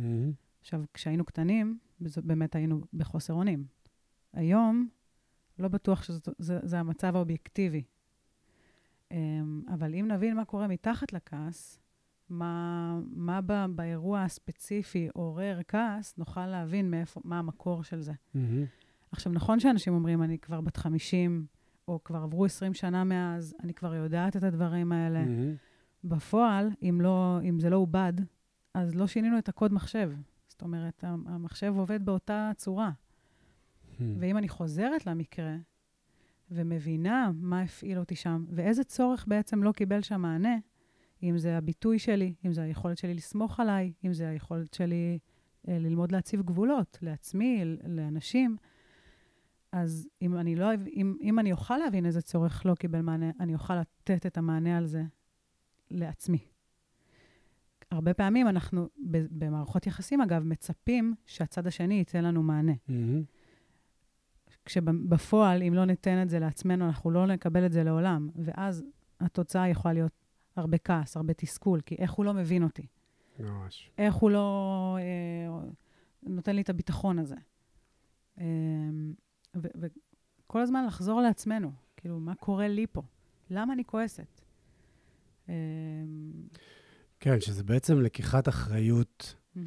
[0.60, 1.78] עכשיו, כשהיינו קטנים,
[2.16, 3.64] באמת היינו בחוסר אונים.
[4.32, 4.88] היום,
[5.58, 7.82] לא בטוח שזה המצב האובייקטיבי.
[9.10, 11.78] אמ, אבל אם נבין מה קורה מתחת לכעס,
[12.28, 18.12] מה, מה בא, באירוע הספציפי עורר כעס, נוכל להבין מאיפה, מה המקור של זה.
[18.12, 18.38] Mm-hmm.
[19.10, 21.46] עכשיו, נכון שאנשים אומרים, אני כבר בת 50,
[21.88, 25.22] או כבר עברו 20 שנה מאז, אני כבר יודעת את הדברים האלה.
[25.24, 25.74] Mm-hmm.
[26.04, 28.12] בפועל, אם, לא, אם זה לא עובד,
[28.74, 30.12] אז לא שינינו את הקוד מחשב.
[30.48, 32.90] זאת אומרת, המחשב עובד באותה צורה.
[32.90, 34.02] Hmm.
[34.18, 35.56] ואם אני חוזרת למקרה
[36.50, 40.56] ומבינה מה הפעיל אותי שם, ואיזה צורך בעצם לא קיבל שם מענה,
[41.22, 45.18] אם זה הביטוי שלי, אם זה היכולת שלי לסמוך עליי, אם זה היכולת שלי
[45.68, 48.56] אה, ללמוד להציב גבולות לעצמי, לאנשים,
[49.74, 53.54] אז אם אני, לא, אם, אם אני אוכל להבין איזה צורך לא קיבל מענה, אני
[53.54, 55.02] אוכל לתת את המענה על זה
[55.90, 56.38] לעצמי.
[57.90, 58.88] הרבה פעמים אנחנו,
[59.30, 62.72] במערכות יחסים, אגב, מצפים שהצד השני ייתן לנו מענה.
[62.72, 62.92] Mm-hmm.
[64.64, 68.28] כשבפועל, אם לא ניתן את זה לעצמנו, אנחנו לא נקבל את זה לעולם.
[68.36, 68.84] ואז
[69.20, 70.12] התוצאה יכולה להיות
[70.56, 72.86] הרבה כעס, הרבה תסכול, כי איך הוא לא מבין אותי?
[73.38, 73.90] ממש.
[73.98, 75.68] איך הוא לא אה,
[76.22, 77.36] נותן לי את הביטחון הזה?
[78.40, 78.44] אה,
[79.56, 83.02] וכל הזמן לחזור לעצמנו, כאילו, מה קורה לי פה?
[83.50, 84.40] למה אני כועסת?
[85.48, 85.54] אה,
[87.20, 89.60] כן, שזה בעצם לקיחת אחריות mm-hmm.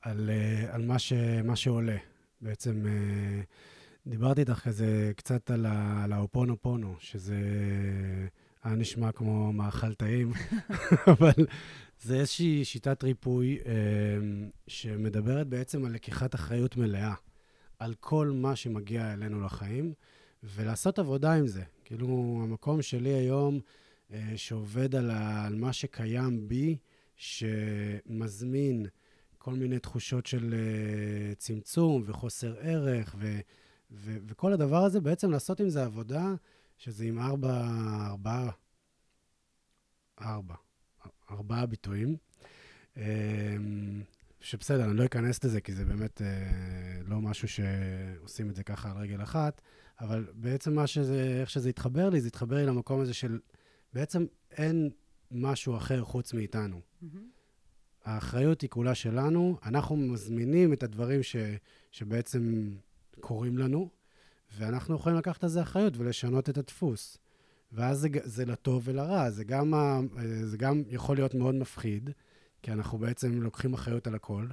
[0.00, 1.12] על, uh, על מה, ש,
[1.44, 1.96] מה שעולה.
[2.40, 2.82] בעצם...
[2.84, 3.44] Uh,
[4.06, 7.38] דיברתי איתך כזה קצת על, האופונו פונו, שזה
[8.62, 10.32] היה נשמע כמו מאכל טעים,
[11.12, 11.46] אבל
[12.00, 13.72] זה איזושהי שיטת ריפוי אה,
[14.66, 17.14] שמדברת בעצם על לקיחת אחריות מלאה
[17.82, 19.92] על כל מה שמגיע אלינו לחיים,
[20.42, 21.62] ולעשות עבודה עם זה.
[21.84, 23.60] כאילו, המקום שלי היום,
[24.12, 26.76] אה, שעובד על, ה, על מה שקיים בי,
[27.16, 28.86] שמזמין
[29.38, 33.40] כל מיני תחושות של אה, צמצום וחוסר ערך, ו...
[33.90, 36.34] ו- וכל הדבר הזה, בעצם לעשות עם זה עבודה,
[36.78, 37.66] שזה עם ארבע,
[38.10, 38.50] ארבעה,
[40.20, 40.54] ארבע,
[41.30, 42.16] ארבעה ביטויים.
[42.96, 43.02] אמ,
[44.42, 46.26] שבסדר, אני לא אכנס לזה, כי זה באמת אה,
[47.04, 49.60] לא משהו שעושים את זה ככה על רגל אחת,
[50.00, 53.40] אבל בעצם מה שזה, איך שזה התחבר לי, זה התחבר לי למקום הזה של
[53.92, 54.90] בעצם אין
[55.30, 56.80] משהו אחר חוץ מאיתנו.
[56.80, 57.06] Mm-hmm.
[58.04, 61.36] האחריות היא כולה שלנו, אנחנו מזמינים את הדברים ש,
[61.90, 62.72] שבעצם
[63.20, 63.88] קורים לנו,
[64.56, 67.18] ואנחנו יכולים לקחת על זה אחריות ולשנות את הדפוס.
[67.72, 69.74] ואז זה, זה לטוב ולרע, זה גם,
[70.44, 72.10] זה גם יכול להיות מאוד מפחיד,
[72.62, 74.46] כי אנחנו בעצם לוקחים אחריות על הכל.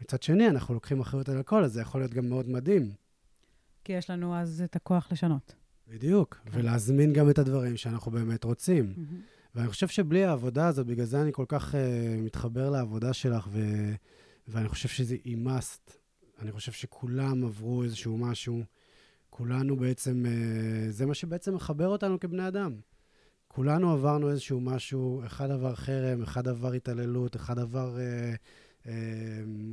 [0.00, 2.92] מצד שני, אנחנו לוקחים אחריות על הכל, אז זה יכול להיות גם מאוד מדהים.
[3.84, 5.54] כי יש לנו אז את הכוח לשנות.
[5.88, 6.58] בדיוק, כן.
[6.58, 8.94] ולהזמין גם את הדברים שאנחנו באמת רוצים.
[8.96, 9.54] Mm-hmm.
[9.54, 11.76] ואני חושב שבלי העבודה הזאת, בגלל זה אני כל כך uh,
[12.20, 13.60] מתחבר לעבודה שלך, ו...
[14.48, 15.92] ואני חושב שזה היא must.
[16.38, 18.62] אני חושב שכולם עברו איזשהו משהו.
[19.30, 22.74] כולנו בעצם, אה, זה מה שבעצם מחבר אותנו כבני אדם.
[23.54, 28.34] כולנו עברנו איזשהו משהו, אחד עבר חרם, אחד עבר התעללות, אחד עבר אה,
[28.86, 28.92] אה,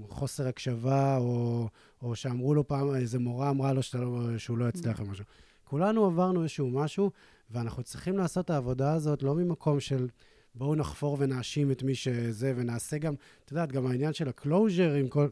[0.09, 1.67] חוסר הקשבה, או,
[2.01, 5.25] או שאמרו לו פעם, איזה מורה אמרה לו לא, שהוא לא יצליח או משהו.
[5.63, 7.11] כולנו עברנו איזשהו משהו,
[7.51, 10.07] ואנחנו צריכים לעשות את העבודה הזאת לא ממקום של
[10.55, 13.13] בואו נחפור ונאשים את מי שזה, ונעשה גם,
[13.45, 15.27] את יודעת, גם העניין של הקלוז'ר עם כל...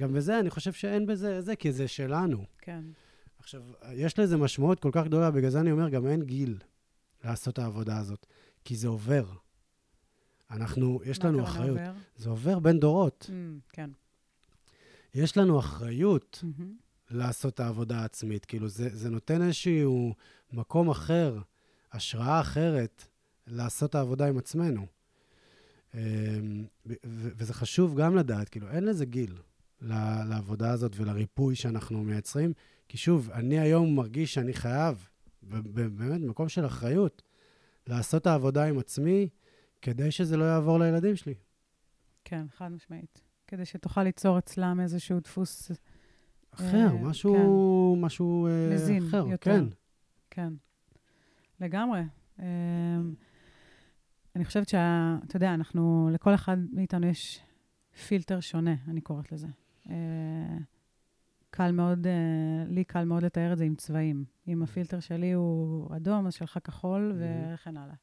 [0.00, 2.44] גם בזה, אני חושב שאין בזה זה, כי זה שלנו.
[2.58, 2.84] כן.
[3.38, 3.62] עכשיו,
[3.92, 6.58] יש לזה משמעות כל כך גדולה, בגלל זה אני אומר, גם אין גיל
[7.24, 8.26] לעשות את העבודה הזאת,
[8.64, 9.26] כי זה עובר.
[10.50, 11.78] אנחנו, יש לנו אחריות.
[11.78, 11.92] עובר?
[12.16, 13.30] זה עובר בין דורות.
[13.30, 13.90] Mm, כן.
[15.14, 16.74] יש לנו אחריות מהמם.
[17.10, 18.44] לעשות את העבודה העצמית.
[18.44, 20.14] כאילו, זה, זה נותן איזשהו
[20.52, 21.38] מקום אחר,
[21.92, 23.04] השראה אחרת,
[23.46, 24.86] לעשות את העבודה עם עצמנו.
[25.94, 26.64] אמ,
[27.04, 29.38] וזה חשוב גם לדעת, כאילו, אין לזה גיל
[29.80, 32.52] לעבודה הזאת ולריפוי שאנחנו מייצרים.
[32.88, 35.08] כי שוב, אני היום מרגיש שאני חייב,
[35.42, 37.22] באמת, במקום של אחריות,
[37.86, 39.28] לעשות את העבודה עם עצמי,
[39.82, 41.34] כדי שזה לא יעבור לילדים שלי.
[42.24, 43.22] כן, חד משמעית.
[43.46, 45.70] כדי שתוכל ליצור אצלם איזשהו דפוס,
[46.50, 49.50] אחר, אה, משהו, משהו אה, מזין אחר, יותר.
[49.50, 49.64] כן.
[50.30, 50.52] כן.
[51.60, 52.02] לגמרי.
[52.38, 52.44] אמ,
[54.36, 55.16] אני חושבת שה...
[55.26, 57.40] אתה יודע, אנחנו, לכל אחד מאיתנו יש
[58.06, 59.46] פילטר שונה, אני קוראת לזה.
[59.90, 59.94] אה,
[61.50, 62.12] קל מאוד, אה,
[62.68, 64.24] לי קל מאוד לתאר את זה עם צבעים.
[64.48, 67.54] אם הפילטר שלי הוא אדום, אז שלך כחול, Mhm.
[67.54, 67.94] וכן הלאה.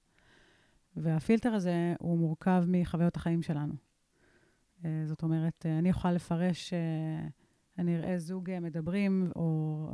[0.95, 3.73] והפילטר הזה הוא מורכב מחוויות החיים שלנו.
[4.85, 6.73] אה, זאת אומרת, אה, אני יכולה לפרש,
[7.79, 9.89] אני אראה זוג מדברים, או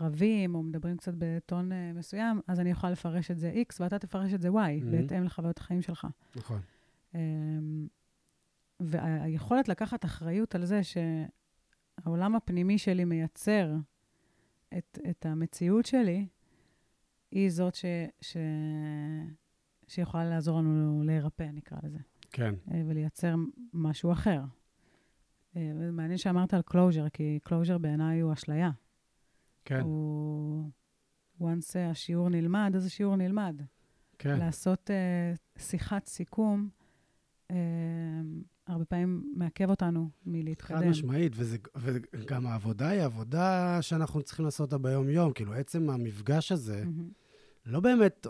[0.00, 4.34] רבים, או מדברים קצת בטון מסוים, אז אני יכולה לפרש את זה X, ואתה תפרש
[4.34, 4.84] את זה Y, Mhm.
[4.90, 6.06] בהתאם לחוויות החיים שלך.
[6.36, 6.60] נכון.
[7.14, 7.86] אמ,
[8.80, 10.80] והיכולת לקחת אחריות על זה
[12.04, 13.74] שהעולם הפנימי שלי מייצר
[14.78, 16.26] את, את המציאות שלי,
[17.30, 17.84] היא זאת ש,
[18.20, 18.36] ש,
[19.88, 21.98] שיכולה לעזור לנו להירפא, נקרא לזה,
[22.32, 22.54] כן.
[22.70, 23.34] אה, ולייצר
[23.72, 24.40] משהו אחר.
[25.56, 28.70] אה, ומעניין שאמרת על closure, כי closure בעיניי הוא אשליה.
[29.64, 30.70] כן, הוא...
[31.40, 33.62] once השיעור נלמד, אז השיעור נלמד.
[34.18, 34.38] כן.
[34.38, 36.68] לעשות uh, שיחת סיכום,
[38.66, 40.78] הרבה פעמים מעכב אותנו מלהתקדם.
[40.78, 41.56] חד משמעית, וזה,
[42.14, 45.32] וגם העבודה היא עבודה שאנחנו צריכים לעשות אותה ביום-יום.
[45.32, 46.84] כאילו, עצם המפגש הזה.
[47.66, 48.26] לא באמת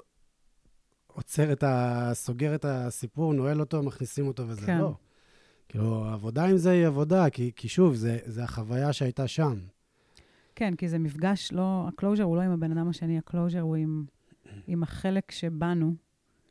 [1.07, 2.11] עוצר את ה...
[2.12, 4.66] סוגר את הסיפור, נועל אותו, מכניסים אותו וזה.
[4.66, 4.79] כן.
[4.79, 4.95] לא.
[5.68, 9.59] כאילו, העבודה עם זה היא עבודה, כי, כי שוב, זה, זה החוויה שהייתה שם.
[10.55, 13.61] כן, כי זה מפגש, לא, ה closure הוא לא עם הבן אדם השני, ה closure
[13.61, 14.05] הוא עם,
[14.66, 15.95] עם החלק שבנו,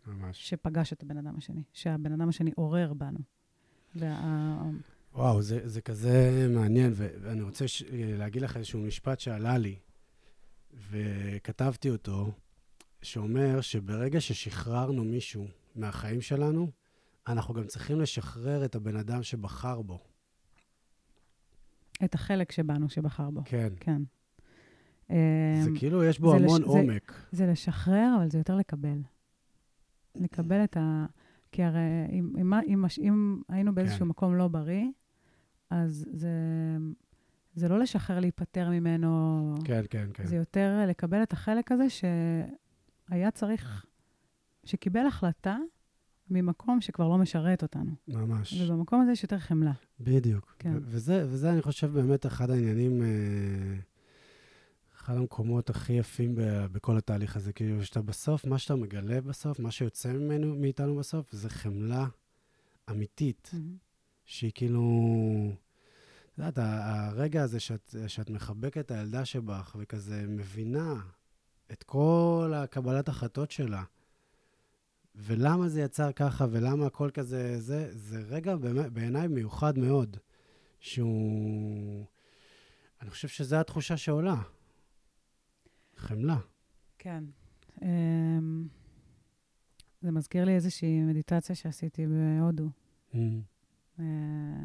[0.10, 0.50] ממש.
[0.50, 3.20] שפגש את הבן אדם השני, שהבן אדם השני עורר בנו.
[3.96, 4.62] וה...
[5.14, 9.76] וואו, זה, זה כזה מעניין, ואני רוצה ש- להגיד לך איזשהו משפט שעלה לי,
[10.92, 12.32] וכתבתי אותו,
[13.02, 16.72] שאומר שברגע ששחררנו מישהו מהחיים שלנו,
[17.28, 20.00] אנחנו גם צריכים לשחרר את הבן אדם שבחר בו.
[22.04, 23.42] את החלק שבנו, שבחר בו.
[23.46, 23.74] כן.
[23.80, 24.02] כן.
[25.08, 25.16] זה
[25.70, 27.14] אמ, כאילו, יש בו זה המון לש- זה- עומק.
[27.32, 28.98] זה לשחרר, אבל זה יותר לקבל.
[30.16, 31.06] לקבל את ה...
[31.52, 31.80] כי הרי
[32.12, 34.06] אם, אם, אם, אם היינו באיזשהו כן.
[34.06, 34.86] מקום לא בריא,
[35.70, 36.30] אז זה,
[37.56, 40.26] זה לא לשחרר להיפטר ממנו, כן, כן, כן.
[40.26, 43.86] זה יותר לקבל את החלק הזה שהיה צריך,
[44.64, 45.58] שקיבל החלטה
[46.30, 47.92] ממקום שכבר לא משרת אותנו.
[48.08, 48.62] ממש.
[48.62, 49.74] ובמקום הזה יש יותר חמלה.
[50.00, 50.56] בדיוק.
[50.60, 50.74] כן.
[50.76, 53.08] ו- וזה, וזה, אני חושב, באמת אחד העניינים, אה,
[55.10, 57.54] אחד המקומות הכי יפים ב- בכל התהליך הזה.
[57.54, 62.08] כאילו, שאתה בסוף, מה שאתה מגלה בסוף, מה שיוצא ממנו, מאיתנו בסוף, זה חמלה
[62.90, 63.52] אמיתית,
[64.26, 64.82] שהיא כאילו...
[66.34, 70.94] את יודעת, הרגע הזה שאת, שאת מחבקת את הילדה שבך, וכזה מבינה
[71.72, 73.84] את כל הקבלת החלטות שלה,
[75.16, 78.56] ולמה זה יצר ככה, ולמה הכל כזה, זה, זה רגע
[78.94, 80.18] בעיניי מיוחד מאוד,
[80.80, 82.06] שהוא...
[83.02, 84.42] אני חושב שזו התחושה שעולה.
[86.00, 86.38] חמלה.
[86.98, 87.24] כן.
[87.82, 88.68] אמ,
[90.02, 92.70] זה מזכיר לי איזושהי מדיטציה שעשיתי בהודו.
[94.00, 94.64] אה,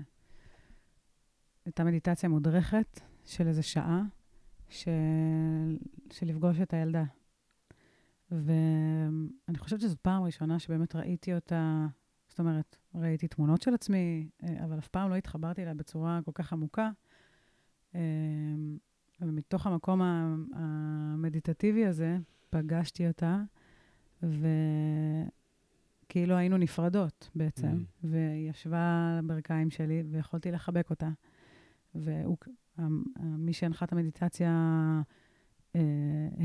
[1.64, 4.03] הייתה מדיטציה מודרכת של איזה שעה,
[4.68, 4.91] של,
[6.11, 7.05] של לפגוש את הילדה.
[8.30, 11.87] ואני חושבת שזאת פעם ראשונה שבאמת ראיתי אותה,
[12.28, 16.32] זאת אומרת, ראיתי תמונות של עצמי, אה, אבל אף פעם לא התחברתי אליה בצורה כל
[16.35, 16.91] כך עמוקה.
[19.20, 20.00] ומתוך המקום
[20.54, 22.18] המדיטטיבי הזה,
[22.50, 23.42] פגשתי אותה,
[24.22, 25.26] וכאילו
[26.36, 27.88] היינו נפרדות בעצם, Mm.
[28.04, 28.78] והיא ישבה
[29.12, 31.08] על הברכיים שלי, ויכולתי לחבק אותה.
[31.94, 34.52] ומי שהנחה את המדיטציה
[35.76, 35.80] אה,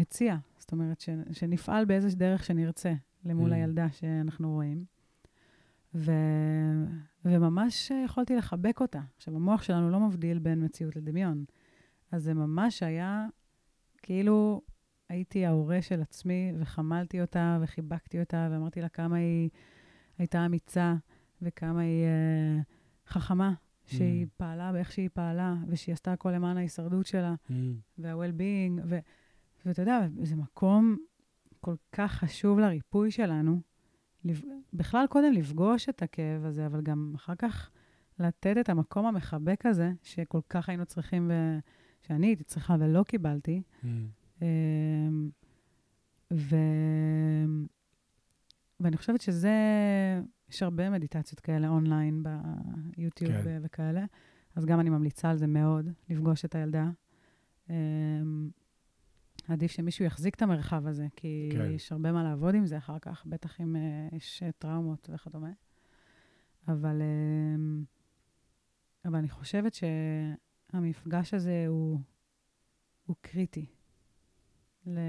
[0.02, 2.94] הציע, זאת אומרת, ש, שנפעל באיזו דרך שנרצה
[3.26, 3.56] למול Mm.
[3.56, 4.86] הילדה שאנחנו רואים.
[5.96, 6.12] ו...
[7.26, 9.02] וממש יכולתי לחבק אותה.
[9.18, 11.46] עכשיו, המוח שלנו לא מבדיל בין מציאות לדמיון.
[12.12, 13.28] אז זה ממש היה
[13.98, 14.62] כאילו
[15.10, 19.50] הייתי ההורה של עצמי, וחמלתי אותה, וחיבקתי אותה, ואמרתי לה כמה היא
[20.18, 20.96] הייתה אמיצה,
[21.42, 23.54] וכמה היא uh, חכמה,
[23.86, 24.30] שהיא mm.
[24.38, 27.54] פעלה באיך שהיא פעלה, ושהיא עשתה הכל למען ההישרדות שלה, mm.
[27.98, 29.00] וה-well-being, ו...
[29.66, 30.98] ואתה יודע, זה מקום
[31.62, 33.62] כל כך חשוב לריפוי שלנו.
[34.26, 34.42] לב...
[34.74, 37.70] בכלל, קודם לפגוש את הכאב הזה, אבל גם אחר כך
[38.20, 41.60] לתת את המקום המחבק הזה, שכל כך היינו צריכים, ו...
[42.02, 43.62] שאני הייתי צריכה ולא קיבלתי.
[43.84, 43.88] Mm.
[44.42, 45.30] אמ,
[46.34, 46.56] ו...
[48.80, 49.54] ואני חושבת שזה,
[50.50, 52.24] יש הרבה מדיטציות כאלה אונליין
[52.96, 53.60] ביוטיוב כן.
[53.64, 54.06] וכאלה,
[54.56, 56.90] אז גם אני ממליצה על זה מאוד, לפגוש את הילדה.
[57.70, 58.50] אמ,
[59.48, 61.72] עדיף שמישהו יחזיק את המרחב הזה, כי כן.
[61.72, 65.52] יש הרבה מה לעבוד עם זה אחר כך, בטח אם uh, יש uh, טראומות וכדומה.
[66.68, 67.86] אבל, uh,
[69.06, 69.74] אבל אני חושבת
[70.72, 72.00] שהמפגש הזה הוא,
[73.06, 73.66] הוא קריטי.
[74.86, 75.00] ל-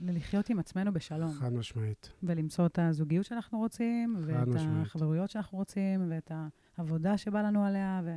[0.00, 1.32] ללחיות עם עצמנו בשלום.
[1.32, 2.12] חד משמעית.
[2.22, 4.86] ולמצוא את הזוגיות שאנחנו רוצים, ואת משמעית.
[4.86, 6.30] החברויות שאנחנו רוצים, ואת
[6.76, 8.14] העבודה שבא לנו עליה, ו-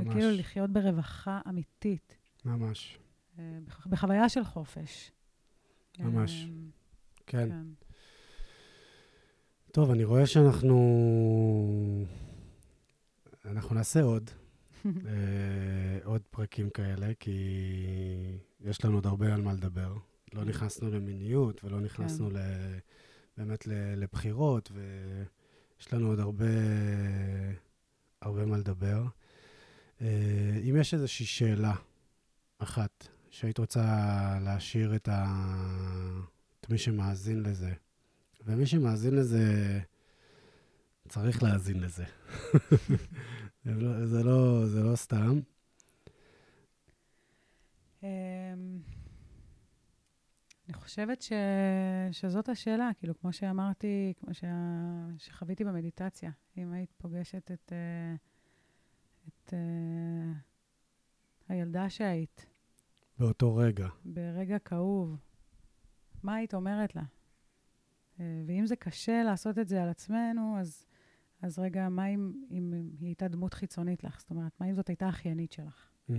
[0.00, 2.16] וכאילו לחיות ברווחה אמיתית.
[2.44, 2.98] ממש.
[3.38, 5.12] אה, בח- בחוויה של חופש.
[5.98, 6.44] ממש.
[6.44, 6.48] אה,
[7.26, 7.48] כן.
[7.48, 7.66] כן.
[9.72, 10.76] טוב, אני רואה שאנחנו...
[13.44, 14.30] אנחנו נעשה עוד.
[14.84, 14.88] Uh,
[16.04, 17.38] עוד פרקים כאלה, כי
[18.60, 19.96] יש לנו עוד הרבה על מה לדבר.
[20.34, 22.36] לא נכנסנו למיניות ולא נכנסנו כן.
[22.36, 22.38] ל,
[23.36, 23.66] באמת
[23.96, 26.44] לבחירות, ויש לנו עוד הרבה,
[28.22, 29.04] הרבה מה לדבר.
[30.00, 31.74] אה, אם יש איזושהי שאלה
[32.58, 33.84] אחת שהיית רוצה
[34.42, 35.24] להשאיר את, ה...
[36.60, 37.72] את מי שמאזין לזה,
[38.46, 39.80] ומי שמאזין לזה,
[41.08, 42.04] צריך להאזין לזה.
[43.68, 45.40] זה, לא, זה, לא, זה לא סתם.
[48.02, 48.08] אמ,
[50.66, 51.32] אני חושבת ש...
[52.12, 54.44] שזאת השאלה, כאילו, כמו שאמרתי, כמו ש...
[55.16, 56.30] שחוויתי במדיטציה.
[56.56, 58.14] אם היית פוגשת את, אה,
[59.28, 60.36] את uh,
[61.48, 62.46] הילדה שהיית.
[63.18, 63.88] באותו רגע.
[64.04, 65.16] ברגע כאוב,
[66.22, 67.02] מה היית אומרת לה?
[68.20, 70.87] אה, ואם זה קשה לעשות את זה על עצמנו, אז,
[71.42, 74.20] אז רגע, מה אם, אם היא הייתה דמות חיצונית לך?
[74.20, 75.90] זאת אומרת, מה אם זאת הייתה אחיינית שלך?
[76.10, 76.12] Mm.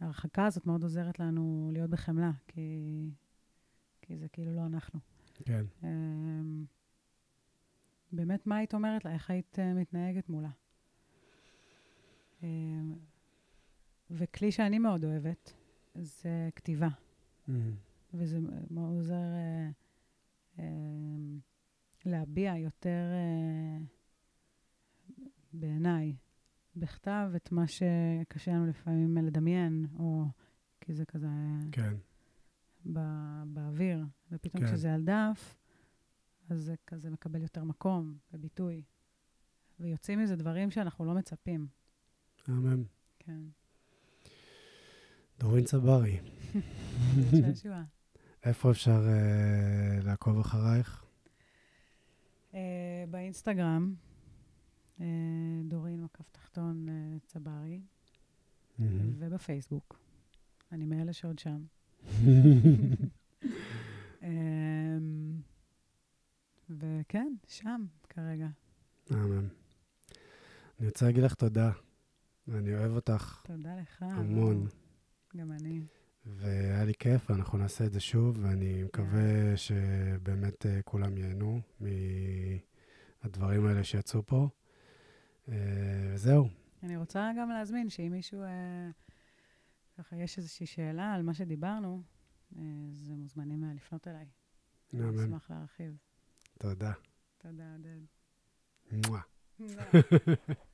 [0.00, 3.10] ההרחקה הזאת מאוד עוזרת לנו להיות בחמלה, כי
[4.02, 5.00] כי זה כאילו לא אנחנו.
[5.44, 5.64] כן.
[5.82, 5.86] Um,
[8.12, 9.12] באמת, מה היית אומרת לה?
[9.12, 10.50] איך היית uh, מתנהגת מולה?
[12.40, 12.44] Um,
[14.10, 15.52] וכלי שאני מאוד אוהבת,
[15.94, 16.88] זה כתיבה.
[17.48, 17.52] Mm.
[18.14, 18.38] וזה
[18.70, 20.60] מאוד עוזר uh, uh,
[22.04, 23.99] להביע יותר, uh,
[25.52, 26.16] בעיניי,
[26.76, 30.24] בכתב את מה שקשה לנו לפעמים לדמיין, או
[30.80, 31.28] כי זה כזה...
[31.72, 31.94] כן.
[32.84, 34.70] בא, באוויר, ופתאום כן.
[34.70, 35.56] כשזה על דף,
[36.50, 38.82] אז זה כזה מקבל יותר מקום וביטוי.
[39.80, 41.66] ויוצאים מזה דברים שאנחנו לא מצפים.
[42.48, 42.82] אמן.
[43.18, 43.40] כן.
[45.38, 46.20] דורין צברי.
[47.40, 47.82] שעשוע.
[48.44, 51.04] איפה אפשר uh, לעקוב אחרייך?
[52.52, 52.56] Uh,
[53.10, 53.94] באינסטגרם,
[55.64, 58.82] דורין מקף תחתון uh, צברי, mm-hmm.
[59.18, 60.00] ובפייסבוק.
[60.72, 61.62] אני מאלה שעוד שם.
[64.22, 65.40] אמ,
[66.70, 68.48] וכן, שם כרגע.
[69.12, 69.48] אמן.
[70.78, 71.70] אני רוצה להגיד לך תודה.
[72.48, 73.42] אני אוהב אותך.
[73.44, 74.02] תודה לך.
[74.02, 74.66] המון.
[75.36, 75.80] גם אני.
[76.26, 83.66] והיה לי כיף, אנחנו נעשה את זה שוב, ואני מקווה שבאמת uh, כולם ייהנו מהדברים
[83.66, 84.48] האלה שיצאו פה.
[85.50, 85.52] Uh,
[86.14, 86.48] וזהו.
[86.82, 88.42] אני רוצה גם להזמין שאם מישהו...
[88.42, 88.46] Uh,
[89.98, 92.02] ככה יש איזושהי שאלה על מה שדיברנו,
[92.56, 94.26] אז מוזמנים לפנות אליי.
[94.94, 95.08] אמן.
[95.08, 95.96] אני אשמח להרחיב.
[96.58, 96.92] תודה.
[97.38, 98.00] תודה, עודד.
[99.08, 99.20] מואה.